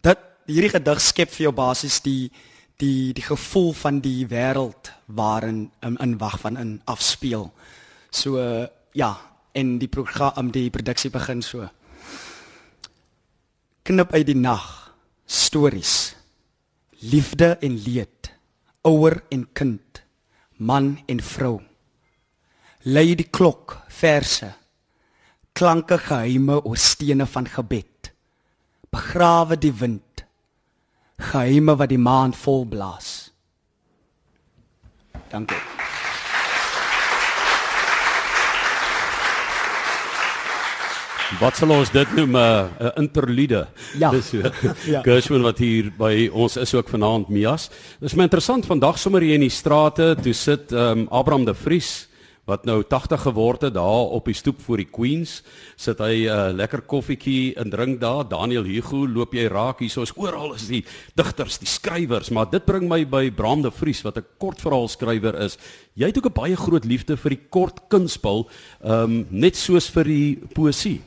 [0.00, 2.30] dat hierdie gedig skep vir jou basies die
[2.76, 7.52] die die gevoel van die wêreld waarin in, in wag van in afspeel.
[8.10, 9.14] So uh, ja,
[9.52, 11.68] en die program die produksie begin so.
[13.86, 14.92] Knip uit die nag
[15.26, 16.14] stories.
[17.00, 18.32] Liefde en leed.
[18.82, 20.02] Ouer en kind.
[20.56, 21.60] Man en vrou.
[22.82, 24.52] Lei die klok verse.
[25.52, 28.12] Klanke geheime oor stene van gebed.
[28.90, 30.24] Begrawe die wind.
[31.20, 33.30] Geheime wat die maan vol blaas.
[35.30, 35.89] Dankie.
[41.38, 42.36] Wat sal ons dit noem 'n
[42.82, 43.66] uh, interlude?
[43.98, 44.10] Ja.
[44.10, 44.42] Dis so.
[44.90, 45.02] Ja.
[45.02, 47.70] Gershwin wat hier by ons is ook vanaand Mias.
[48.00, 52.08] Dis my interessant vandag sommer hier in die strate toe sit um, Abraham de Vries
[52.50, 55.42] wat nou 80 geword het daar op die stoep voor die Queens
[55.76, 59.90] sit hy 'n uh, lekker koffietjie en drink daar Daniel Hugo loop jy raak hier
[59.90, 64.02] soos oral is die digters die skrywers maar dit bring my by Bram de Vries
[64.02, 65.58] wat 'n kortverhaal skrywer is
[65.94, 68.48] jy het ook 'n baie groot liefde vir die kort kunsspel
[68.82, 71.00] um, net soos vir die poësie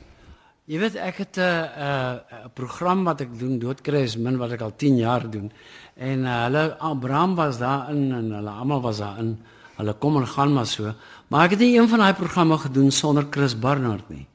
[0.64, 4.38] Jy weet ek het 'n uh, 'n uh, program wat ek doen doodkry is min
[4.38, 5.52] wat ek al 10 jaar doen.
[5.94, 9.36] En uh, hulle Abraham was daarin en hulle almal was daarin.
[9.76, 10.94] Hulle kom en gaan maar so.
[11.28, 14.26] Maar ek het nie een van daai programme gedoen sonder Chris Barnard nie.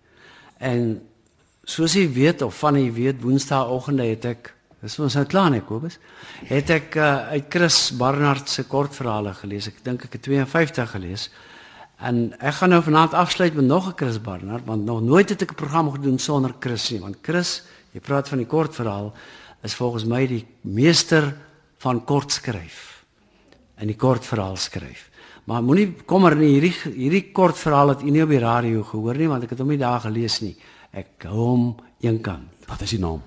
[0.58, 1.02] En
[1.64, 5.62] soos jy weet of van jy weet Woensdaagoggende het ek dis ons nou klaar nie
[5.62, 5.98] Kobus.
[6.46, 9.68] Het ek uh, uit Chris Barnard se kortverhale gelees.
[9.68, 11.30] Ek dink ek het 52 gelees.
[12.00, 15.42] En ek gaan nou vanaand afsluit met nog 'n Chris Barnard want nog nooit het
[15.42, 19.14] ek 'n program gedoen sonder Chris nie want Chris, jy praat van die kortverhaal,
[19.62, 21.36] is volgens my die meester
[21.78, 23.04] van kort skryf.
[23.76, 25.10] En die kortverhaal skryf.
[25.44, 29.28] Maar moenie kommer nie hierdie hierdie kortverhaal het u nie op die radio gehoor nie
[29.28, 30.56] want ek het hom nie daar gelees nie.
[30.92, 32.48] Ek hou hom eenkant.
[32.68, 33.22] wat is die naam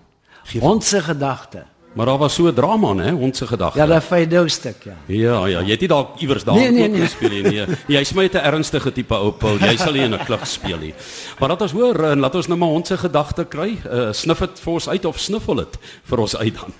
[0.60, 1.64] Ons gedagte.
[1.92, 4.96] Maar daar was so 'n drama hè ons se gedagte Ja, daai vyf stuk ja.
[5.06, 7.00] Ja, ja, jy het nie dalk iewers daar Nee, nee, nee.
[7.00, 7.42] gespeel nie.
[7.42, 7.66] Nee.
[7.98, 9.58] Jy smy 'n ernstige tipe ou Paul.
[9.58, 10.94] Jy sal nie in 'n klug speel nie.
[11.38, 13.78] Maar laat ons hoor en laat ons nou maar ons se gedagte kry.
[13.86, 16.72] Uh, snif dit vir ons uit of sniffel dit vir ons uit dan.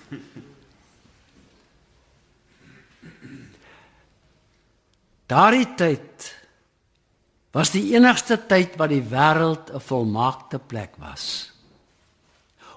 [5.26, 6.34] Daardie tyd
[7.52, 11.51] was die enigste tyd wat die wêreld 'n volmaakte plek was.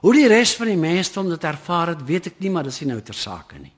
[0.05, 2.91] Hoe die res van die mensdom dit ervaar het, weet ek nie, maar dis nie
[2.91, 3.71] nou ter sake nie.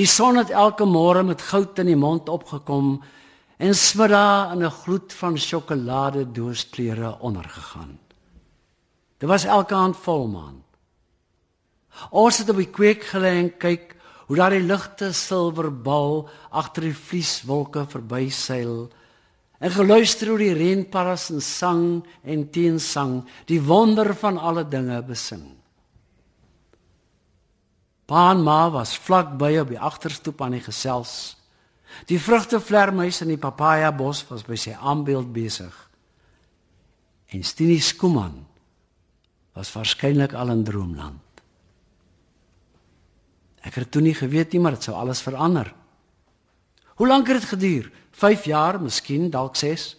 [0.00, 2.94] Die son het elke môre met goud in die mond opgekom
[3.60, 7.98] en smiddag in 'n gloed van sjokolade dooskleure ondergegaan.
[9.18, 10.64] Dit was elke aand volmaan.
[12.10, 13.96] Ons het op die kweek gelê en kyk
[14.26, 18.88] hoe daardie ligte silverbal agter die vlieswolke verbyseil
[19.58, 21.84] en geluister hoe die reënparras en sang
[22.24, 25.46] en teensang die wonder van alle dinge besing.
[28.06, 31.34] Pa en ma was vlak by op die agterstoep aan die gesels.
[32.06, 35.74] Die vrugtevlermuis in die papaja bos was by sy aanbeeld besig.
[37.34, 38.44] En Stini Skuman
[39.56, 41.22] was waarskynlik al in droomland.
[43.66, 45.72] Ek het toe nie geweet nie, maar dit sou alles verander.
[47.00, 47.88] Hoe lank het dit geduur?
[48.16, 49.94] 5 jaar, miskien dalk 6.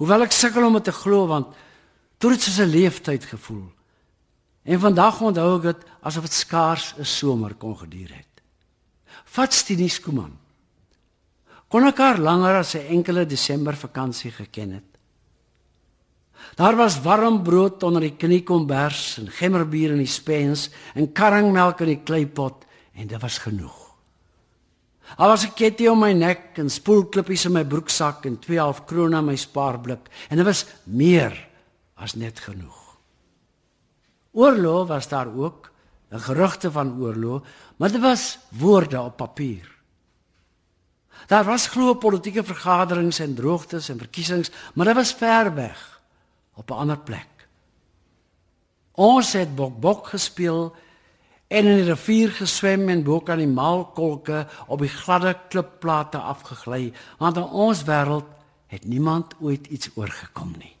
[0.00, 1.52] Hoewel ek sukkel om dit te glo want
[2.20, 3.68] toe dit soos 'n leeftyd gevoel.
[4.64, 8.34] En vandag onthou ek dit asof dit skaars 'n somer kon geduur het.
[9.24, 10.38] Vat Stini Skuman.
[11.68, 14.90] Kon ek haar langer as 'n enkele Desember vakansie geken het.
[16.56, 21.86] Daar was warm brood onder die kniekombers en gemmerbier in die spens en karringmelk in
[21.86, 23.79] die kleipot en dit was genoeg.
[25.16, 28.84] Al was 'n ketting om my nek en spoelklippies in my broeksak en 2 half
[28.84, 31.48] krone in my spaarblik en dit was meer
[31.94, 32.96] as net genoeg.
[34.32, 35.70] Oorlog was daar ook,
[36.10, 37.42] 'n gerugte van oorlog,
[37.76, 39.78] maar dit was woorde op papier.
[41.26, 46.00] Daar was glo politieke vergaderings en droogtes en verkiesings, maar dit was ver weg
[46.54, 47.28] op 'n ander plek.
[48.92, 50.74] Ons het bokbok gespeel
[51.50, 56.92] en in die rivier geswem en bo kan die maalkolke op die gladde klipplate afgegly,
[57.18, 58.28] want in ons wêreld
[58.70, 60.76] het niemand ooit iets oorgekom nie.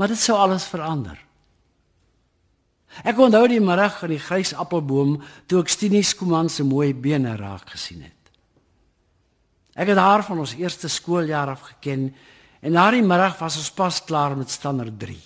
[0.00, 1.18] Maar dit sou alles verander.
[3.04, 7.36] Ek onthou die middag in die grys appelboom toe ek Stini Skuman se mooi bene
[7.36, 8.12] raak gesien het.
[9.76, 12.08] Ek het haar van ons eerste skooljaar af geken
[12.64, 15.18] en daardie middag was ons pas klaar met standaard 3.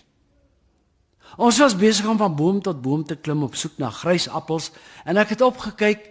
[1.36, 4.70] Ons was besig om van boom tot boom te klim op soek na grys appels
[5.04, 6.10] en ek het opgekyk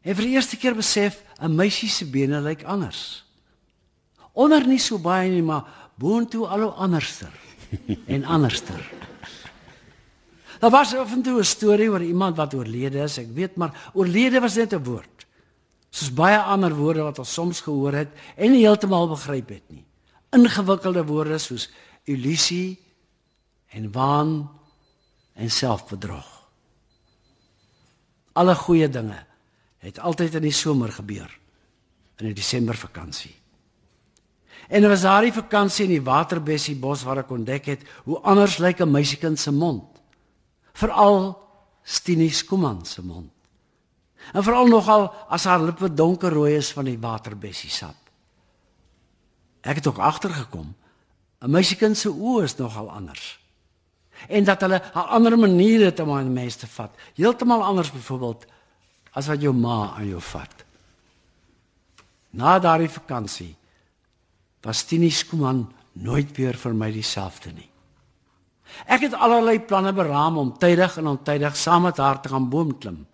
[0.00, 3.24] En vir die eerste keer besef 'n meisie se bene lyk anders.
[4.32, 5.64] Onder nie so baie nie, maar
[5.98, 7.32] boontoe al hoe anderster
[8.06, 8.90] en anderster.
[10.60, 13.90] Daar was af en toe 'n storie oor iemand wat oorlede is, ek weet, maar
[13.92, 15.26] oorlede was net 'n woord.
[15.90, 19.84] Soos baie ander woorde wat ons soms gehoor het en nie heeltemal begryp het nie.
[20.30, 21.70] Ingewikkelde woorde soos
[22.04, 22.78] illusie
[23.70, 24.50] en waan
[25.32, 26.28] en selfbedrog.
[28.32, 29.24] Alle goeie dinge
[29.78, 31.38] het altyd in die somer gebeur
[32.20, 33.32] in die Desember vakansie.
[34.68, 38.80] En was daardie vakansie in die Waterbessie bos waar ek ontdek het hoe anders lyk
[38.80, 40.00] 'n meisiekind se mond.
[40.72, 41.38] Veral
[41.82, 43.32] Stinie Skuman se mond.
[44.32, 47.96] En veral nogal as haar lippe donkerrooi is van die Waterbessie sap.
[49.60, 50.74] Ek het ook agtergekom
[51.40, 53.39] 'n meisiekind se oë is nogal anders.
[54.28, 56.90] En dat hulle 'n ander manier het om aan mense te vat.
[57.14, 58.44] Heeltemal anders byvoorbeeld
[59.12, 60.64] as wat jou ma aan jou vat.
[62.30, 63.56] Na daardie vakansie
[64.62, 67.70] was Tini Skuman nooit weer vir my dieselfde nie.
[68.86, 72.76] Ek het allerlei planne beraam om tydig en ontydig saam met haar te gaan boom
[72.78, 73.06] klim.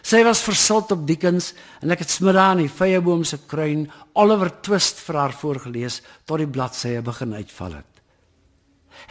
[0.00, 1.52] Sy was versot op Dickens
[1.82, 3.84] en ek het smiddag aan die vyeboom se kruin
[4.16, 8.00] Oliver Twist vir haar voorgeles tot die bladsye begin uitval het.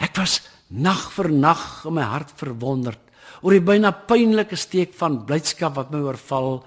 [0.02, 0.40] Ek was
[0.70, 3.00] nag vir nag in my hart verwonderd
[3.42, 6.60] oor die byna pynlike steek van blydskap wat my oorval.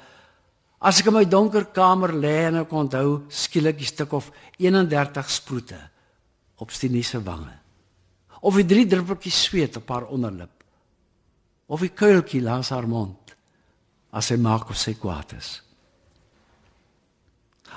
[0.83, 5.29] As ek in my donker kamer lê en ek onthou skielik 'n stuk of 31
[5.29, 5.79] sproete
[6.57, 7.59] op Stinie se wange
[8.43, 10.63] of die drie druppeltjies sweet op haar onderlip
[11.67, 13.35] of die kuiltjie langs haar mond
[14.11, 15.61] as sy maak of sy kwaad is.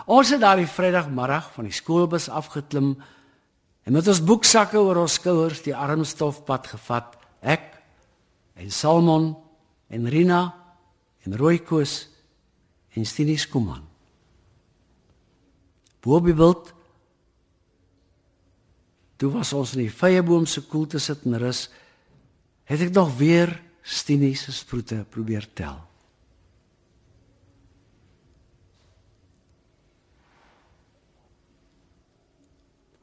[0.07, 2.97] Ons het daardie Vrydagmiddag van die skoolbus afgeklim
[3.87, 7.13] en met ons boeksakke oor ons skouers die armstofpad gevat.
[7.41, 7.71] Ek
[8.59, 9.31] en Salmon
[9.93, 10.41] en Rina
[11.27, 11.99] en Rooikoos
[12.97, 13.85] en Stinie Skuman.
[16.03, 16.73] Bobiebult
[19.17, 21.67] Toe was ons in die vyeboom se koelte sit en rus,
[22.69, 23.55] het ek nog weer
[23.87, 25.79] Stinie se sproete probeer tel.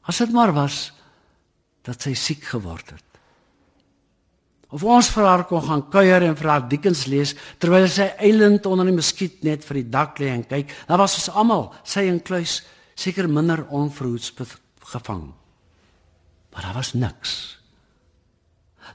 [0.04, 0.92] As dit maar was
[1.84, 3.10] dat sy siek geword het.
[4.74, 8.66] Of ons vir haar kon gaan kuier en vir haar Dickens lees terwyl sy eilend
[8.66, 10.72] onder die muskiet net vir die dak lê en kyk.
[10.90, 12.62] Dan was ons almal, sy en Kluis,
[12.98, 14.34] seker minder onverhoeds
[14.94, 15.28] gevang.
[16.54, 17.34] Maar daar was niks.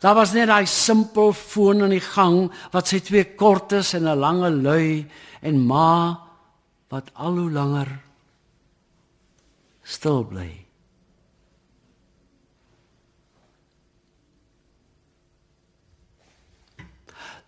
[0.02, 4.18] Daar was net daai simpel foon in die gang wat sy twee kortes en 'n
[4.18, 5.06] lange lui
[5.42, 6.18] en ma
[6.90, 8.00] wat al hoe langer
[9.82, 10.67] stil bly.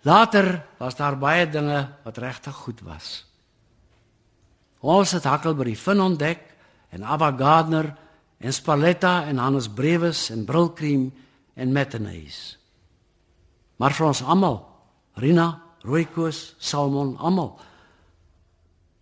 [0.03, 3.25] Later was daar baie dinge wat regtig goed was.
[4.81, 6.41] Ons het Huckleberry Finn ontdek
[6.89, 7.93] en Ava Gardner
[8.41, 11.11] en Spalletta en Hannes Brewes en Brilcream
[11.55, 12.57] en Matinees.
[13.77, 14.57] Maar vir ons almal,
[15.21, 15.51] Rina,
[15.85, 17.59] Rooikoos, Salmon, almal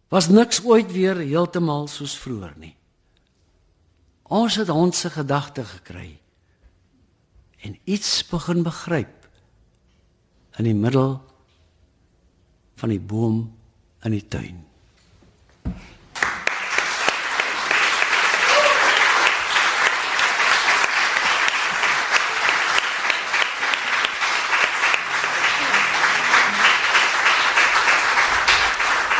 [0.09, 2.75] was niks ooit weer heeltemal soos vroeër nie.
[4.33, 6.19] Ons het ons se gedagte gekry
[7.65, 9.18] en iets begin begryp
[10.59, 11.21] in die middel
[12.79, 13.45] van die boom
[14.07, 14.65] in die tuin.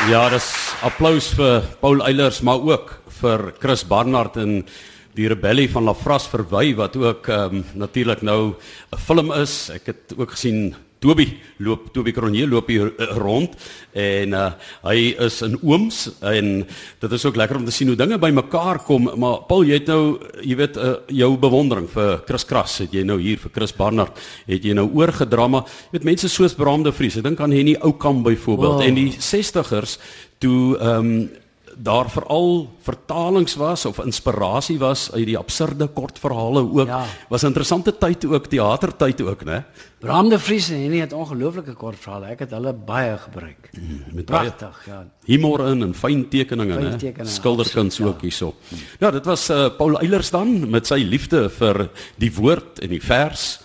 [0.09, 0.47] Ja, dis
[0.81, 4.63] applous vir Paul Eilers, maar ook vir Chris Barnard en
[5.13, 8.55] die rebellie van Lafras verwy wat ook ehm um, natuurlik nou
[8.91, 9.69] 'n film is.
[9.69, 11.27] Ek het ook gesien Toby
[11.63, 13.55] loop Toby Cronje loop hier uh, rond
[13.95, 14.49] en uh,
[14.83, 16.51] hy is in ooms en
[16.99, 19.91] dit is ook lekker om te sien hoe dinge bymekaar kom maar Paul jy het
[19.91, 23.75] nou jy weet uh, jou bewondering vir Chris Kras het jy nou hier vir Chris
[23.75, 27.55] Barnard het jy nou oorgedra maar jy weet mense soos Bramde Vries ek dink aan
[27.55, 28.87] Henny Oukamp byvoorbeeld wow.
[28.87, 29.99] en die 60ers
[30.43, 31.29] toe ehm um,
[31.79, 36.87] daar veral vertalings was of inspirasie was uit die absurde kortverhale ook.
[36.87, 37.05] Ja.
[37.29, 39.63] Was 'n interessante tyd ook, teatertyd ook, né?
[39.99, 42.25] Bram de Vries en hy het ongelooflike kortverhale.
[42.25, 43.69] Ek het hulle baie gebruik.
[43.71, 45.07] Mm, met pragtig, ja.
[45.25, 47.25] Humor in en fyn tekeninge, né?
[47.25, 48.05] Skilderkuns ja.
[48.05, 48.55] ook hierso.
[48.99, 53.03] Ja, dit was uh, Paul Eilers dan met sy liefde vir die woord en die
[53.03, 53.59] vers.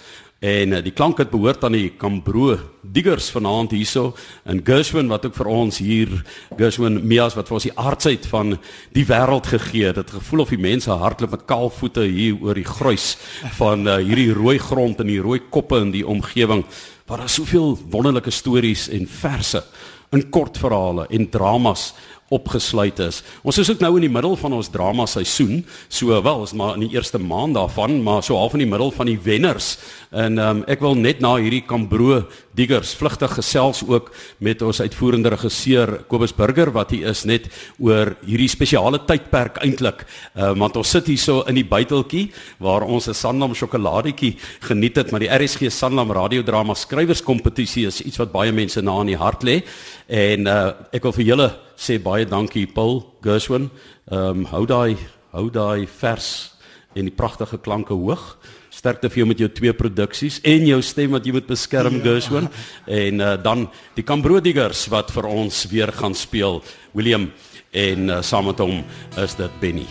[0.44, 4.10] En uh, die klank het behoort aan die Kambro diggers vanaand hierso
[4.50, 6.10] in Gershwin wat ook vir ons hier
[6.58, 8.58] Gershwin Mias wat vir ons die aardsheid van
[8.92, 10.02] die wêreld gegee het.
[10.02, 13.14] Dit gevoel of die mense hardloop met kaal voete hier oor die gruis
[13.56, 16.66] van uh, hierdie rooi grond en die rooi koppe in die omgewing
[17.08, 19.64] waar daar soveel wonderlike stories en verse
[20.12, 21.92] in kortverhale en dramas
[22.32, 23.20] opgesluit is.
[23.44, 25.60] Ons is ook nou in die middel van ons drama seisoen.
[25.92, 28.90] So wel, is maar in die eerste maand daarvan, maar so half in die middel
[28.94, 29.76] van die wenners.
[30.10, 34.80] En ehm um, ek wil net na hierdie Kambro Diggers vlugtig gesels ook met ons
[34.80, 37.48] uitvoerende regisseur Kobus Burger wat hier is net
[37.82, 40.04] oor hierdie spesiale tydperk eintlik.
[40.34, 42.30] Ehm uh, want ons sit hier so in die buiteltjie
[42.62, 48.16] waar ons 'n Sanlam sjokoladetjie geniet het, maar die RSG Sanlam radiodrama skrywerskompetisie is iets
[48.18, 49.62] wat baie mense na in die hart lê.
[50.08, 51.48] En uh ek wil vir julle
[51.80, 53.70] sê baie dankie Paul Gershwin.
[54.10, 54.96] Ehm um, hou daai
[55.32, 56.52] hou daai vers
[56.94, 58.36] en die pragtige klanke hoog.
[58.70, 62.04] Sterkte vir jou met jou twee produksies en jou stem wat jy moet beskerm ja.
[62.04, 62.48] Gershwin
[62.86, 67.30] en uh, dan die Cambrodigers wat vir ons weer gaan speel William
[67.72, 68.82] en uh, saam met hom
[69.16, 69.88] is dit Benny.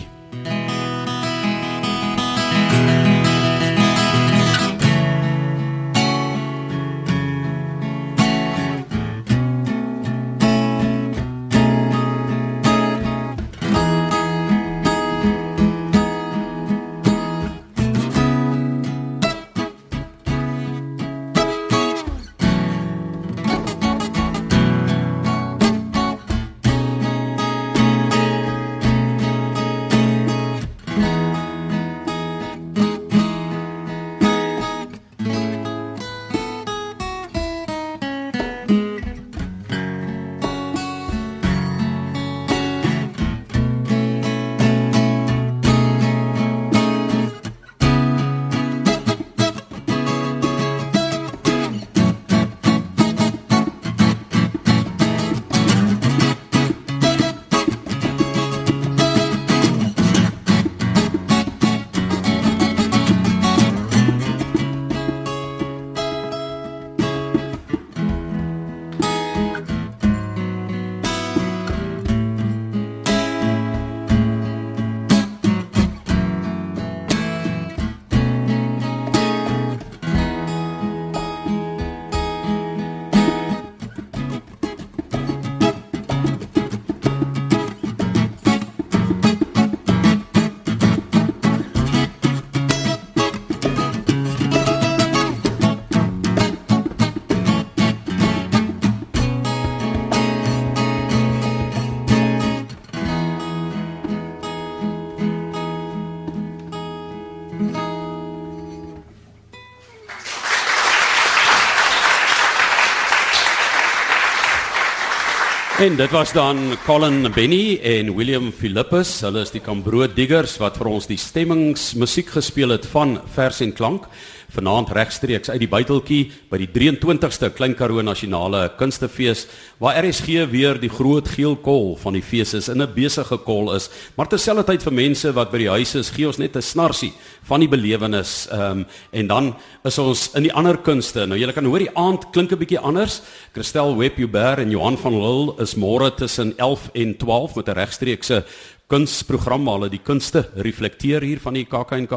[115.84, 119.20] En dit was dan Colin Benny en William Philippus.
[119.20, 123.74] Hulle is die Cambro Diggers wat vir ons die stemmingsmusiek gespeel het van Vers en
[123.76, 124.06] Klank
[124.54, 129.46] vanaand regstreeks uit die buiteltjie by die 23ste Klein Karoo Nasionale Kunstefees
[129.82, 133.74] waar RSG weer die groot geel kol van die fees is in 'n besige kol
[133.74, 133.90] is.
[134.16, 137.60] Maar terselfdertyd vir mense wat by die huis is gee ons net 'n snarsie van
[137.60, 141.26] die belewenis um, en dan is ons in die ander kunste.
[141.26, 143.22] Nou julle kan hoor die aand klink 'n bietjie anders.
[143.52, 148.44] Christel Webber en Johan van Lille is môre tussen 11 en 12 met 'n regstreekse
[148.86, 152.12] kunsprogram hulle die kunste reflekteer hier van die KAKNK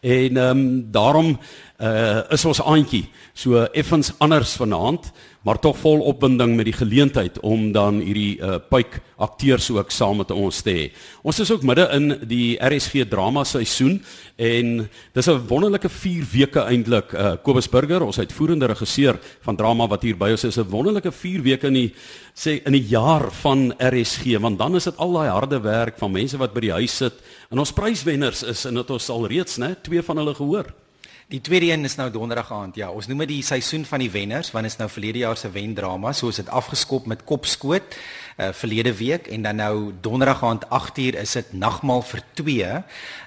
[0.00, 1.38] en ehm um, daarom
[1.82, 5.08] uh is ons aantjie so effens anders vanaand
[5.44, 10.20] maar tog vol opwinding met die geleentheid om dan hierdie uh puik akteurs ook saam
[10.22, 10.84] met ons te hê.
[11.22, 13.98] Ons is ook midde in die RSG drama seisoen
[14.36, 19.88] en dis 'n wonderlike 4 weke eintlik uh Kobus Burger ons uitvoerende regisseur van drama
[19.88, 21.94] wat hier by ons is 'n wonderlike 4 weke in die
[22.34, 26.12] sê in die jaar van RSG want dan is dit al daai harde werk van
[26.12, 27.14] mense wat by die huis sit
[27.50, 30.83] en ons pryswenners is en dit ons al reeds né twee van hulle gehoor.
[31.32, 32.76] Die tweede een is nou donderdag aand.
[32.76, 35.38] Ja, ons noem dit die seisoen van die wenners want dit is nou verlede jaar
[35.40, 37.96] se wendrama, so is dit afgeskop met kopskoot
[38.34, 42.56] uh verlede week en dan nou donderdag aand 8uur is dit nagmaal vir 2.
[42.56, 42.80] Uh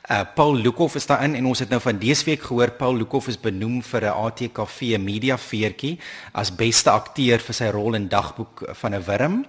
[0.04, 3.28] eh, Paul Lukhof is daarin en ons het nou van dese week gehoor Paul Lukhof
[3.28, 5.98] is benoem vir 'n ATKV media veertjie
[6.34, 9.46] as beste akteur vir sy rol in Dagboek van 'n Wurm.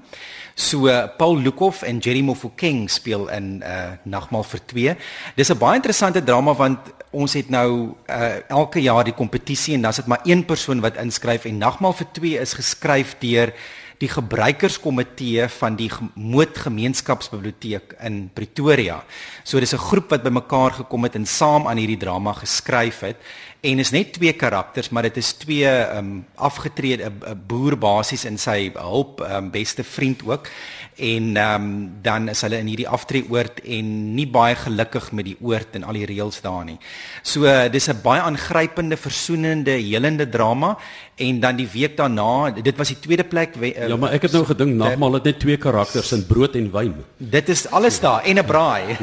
[0.59, 4.95] So uh, Paul Lukhof en Jerry Mofokeng speel in uh nagmaal vir 2.
[5.39, 6.79] Dis 'n baie interessante drama want
[7.15, 10.81] ons het nou uh elke jaar die kompetisie en dan is dit maar een persoon
[10.81, 13.55] wat inskryf en nagmaal vir 2 is geskryf deur
[13.99, 19.05] die gebruikerskomitee van die moedgemeenskapsbiblioteek in Pretoria.
[19.45, 23.17] So dis 'n groep wat bymekaar gekom het en saam aan hierdie drama geskryf het
[23.61, 28.25] en is net twee karakters, maar dit is twee ehm um, afgetrede 'n boer basies
[28.25, 30.49] in sy hulp ehm um, beste vriend ook
[30.97, 35.37] en ehm um, dan is hulle in hierdie aftreeoord en nie baie gelukkig met die
[35.41, 36.79] oord en al die reëls daar nie.
[37.23, 40.79] So dis 'n baie aangrypende, versoenende, helende drama
[41.19, 44.29] en dan die week daarna, dit was die tweede plek we, uh, Ja, maar ek
[44.29, 46.95] het nou gedink nagmaal het net twee karakters in brood en wyn.
[47.19, 48.97] Dit is alles daar en 'n braai.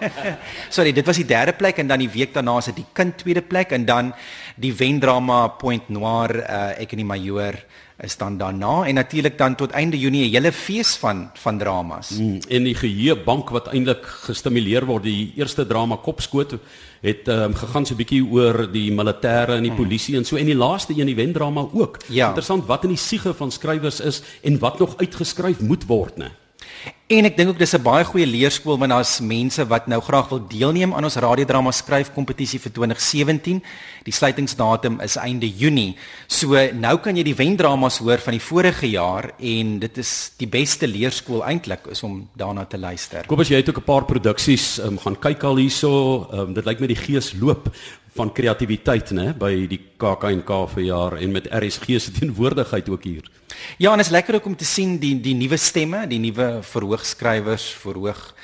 [0.76, 3.16] Sorry, dit was die derde plek en dan die week daarna is dit die kind
[3.16, 4.12] tweede plek en dan
[4.56, 7.54] die wendrama Point Noir, uh, ek en die majoor
[8.02, 12.10] is dan daarna en natuurlik dan tot einde Junie 'n hele fees van van dramas.
[12.10, 16.58] Mm, en die geheue bank wat eintlik gestimuleer word, die eerste drama Kopskoot
[17.00, 19.76] het um, gegaan so 'n bietjie oor die militêre en die mm.
[19.76, 21.98] polisie en so en die laaste een die wendrama ook.
[22.08, 22.26] Ja.
[22.26, 26.30] Interessant wat in die siege van skrywers is en wat nog uitgeskryf moet word, né?
[27.12, 30.28] En ek dink ook dis 'n baie goeie leerskool want daar's mense wat nou graag
[30.28, 33.62] wil deelneem aan ons radiodrama skryf kompetisie vir 2017.
[34.04, 35.96] Die sluitingsdatum is einde Junie.
[36.26, 40.48] So nou kan jy die wendramas hoor van die vorige jaar en dit is die
[40.48, 43.26] beste leerskool eintlik is om daarna te luister.
[43.26, 46.26] Kobus, jy het ook 'n paar produksies um, gaan kyk al hierso.
[46.32, 47.68] Um, dit lyk my die gees loop
[48.14, 53.30] van kreatiwiteit nê by die KAK&K verjaar en met RSG se teenwoordigheid ook hier.
[53.78, 56.62] Ja, en is lekker ook om te sien die die nuwe stemme, die nuwe
[56.94, 58.34] verhoogskrywers, verhoog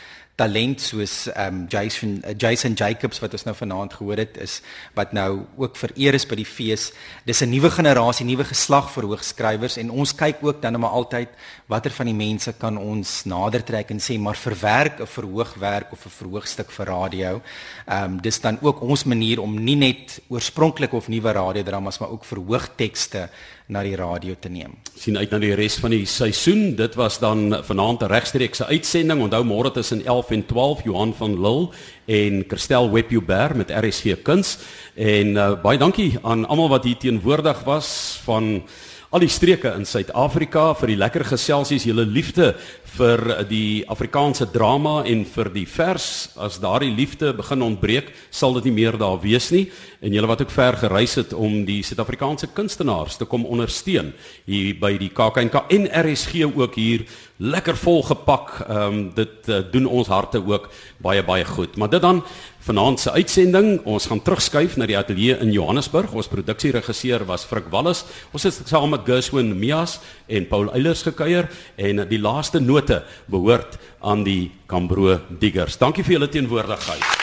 [0.40, 4.60] talent soos ehm um, Jason uh, Jason Jacobs wat ons nou vanaand gehoor het is
[4.96, 6.92] wat nou ook vereer is by die fees.
[7.28, 11.28] Dis 'n nuwe generasie, nuwe geslag verhoogskrywers en ons kyk ook dan maar altyd
[11.68, 16.06] watter van die mense kan ons nader trek en sê maar verwerk 'n verhoogwerk of
[16.06, 17.42] 'n verhoogstuk vir radio.
[17.86, 22.10] Ehm um, dis dan ook ons manier om nie net oorspronklike of nuwe radiodramas maar
[22.10, 23.28] ook verhoogtekste
[23.70, 24.74] na die radio te neem.
[25.00, 26.74] sien uit na die res van die seisoen.
[26.76, 29.22] Dit was dan vanaand 'n regstreekse uitsending.
[29.22, 31.68] Onthou môre tussen 11 en 12 Johan van Lille
[32.06, 34.58] en Christel Webjuber met RSG Kuns.
[34.94, 38.62] En uh, baie dankie aan almal wat hier teenwoordig was van
[39.10, 42.52] al die streke in Suid-Afrika vir die lekker geselsies, julle liefde
[42.94, 46.06] vir die Afrikaanse drama en vir die vers
[46.38, 49.64] as daardie liefde begin ontbreek, sal dit nie meer daar wees nie
[49.98, 54.12] en julle wat ook ver gereis het om die Suid-Afrikaanse kunstenaars te kom ondersteun
[54.46, 57.02] hier by die KAKNK en RSG ook hier
[57.40, 58.52] lekker vol gepak.
[58.68, 60.70] Ehm um, dit uh, doen ons harte ook
[61.02, 61.76] baie baie goed.
[61.76, 62.22] Maar dit dan
[62.70, 66.12] vanaand se uitsending, ons gaan terugskuif na die ateljee in Johannesburg.
[66.14, 68.04] Ons produksieregisseur was Frik Wallis.
[68.36, 69.98] Ons het saam met Gershwin Mias
[70.30, 71.50] en Paul Eilers gekuier
[71.80, 75.80] en die laaste note behoort aan die Cambro Diggers.
[75.80, 77.19] Dankie vir julle teenwoordigheid.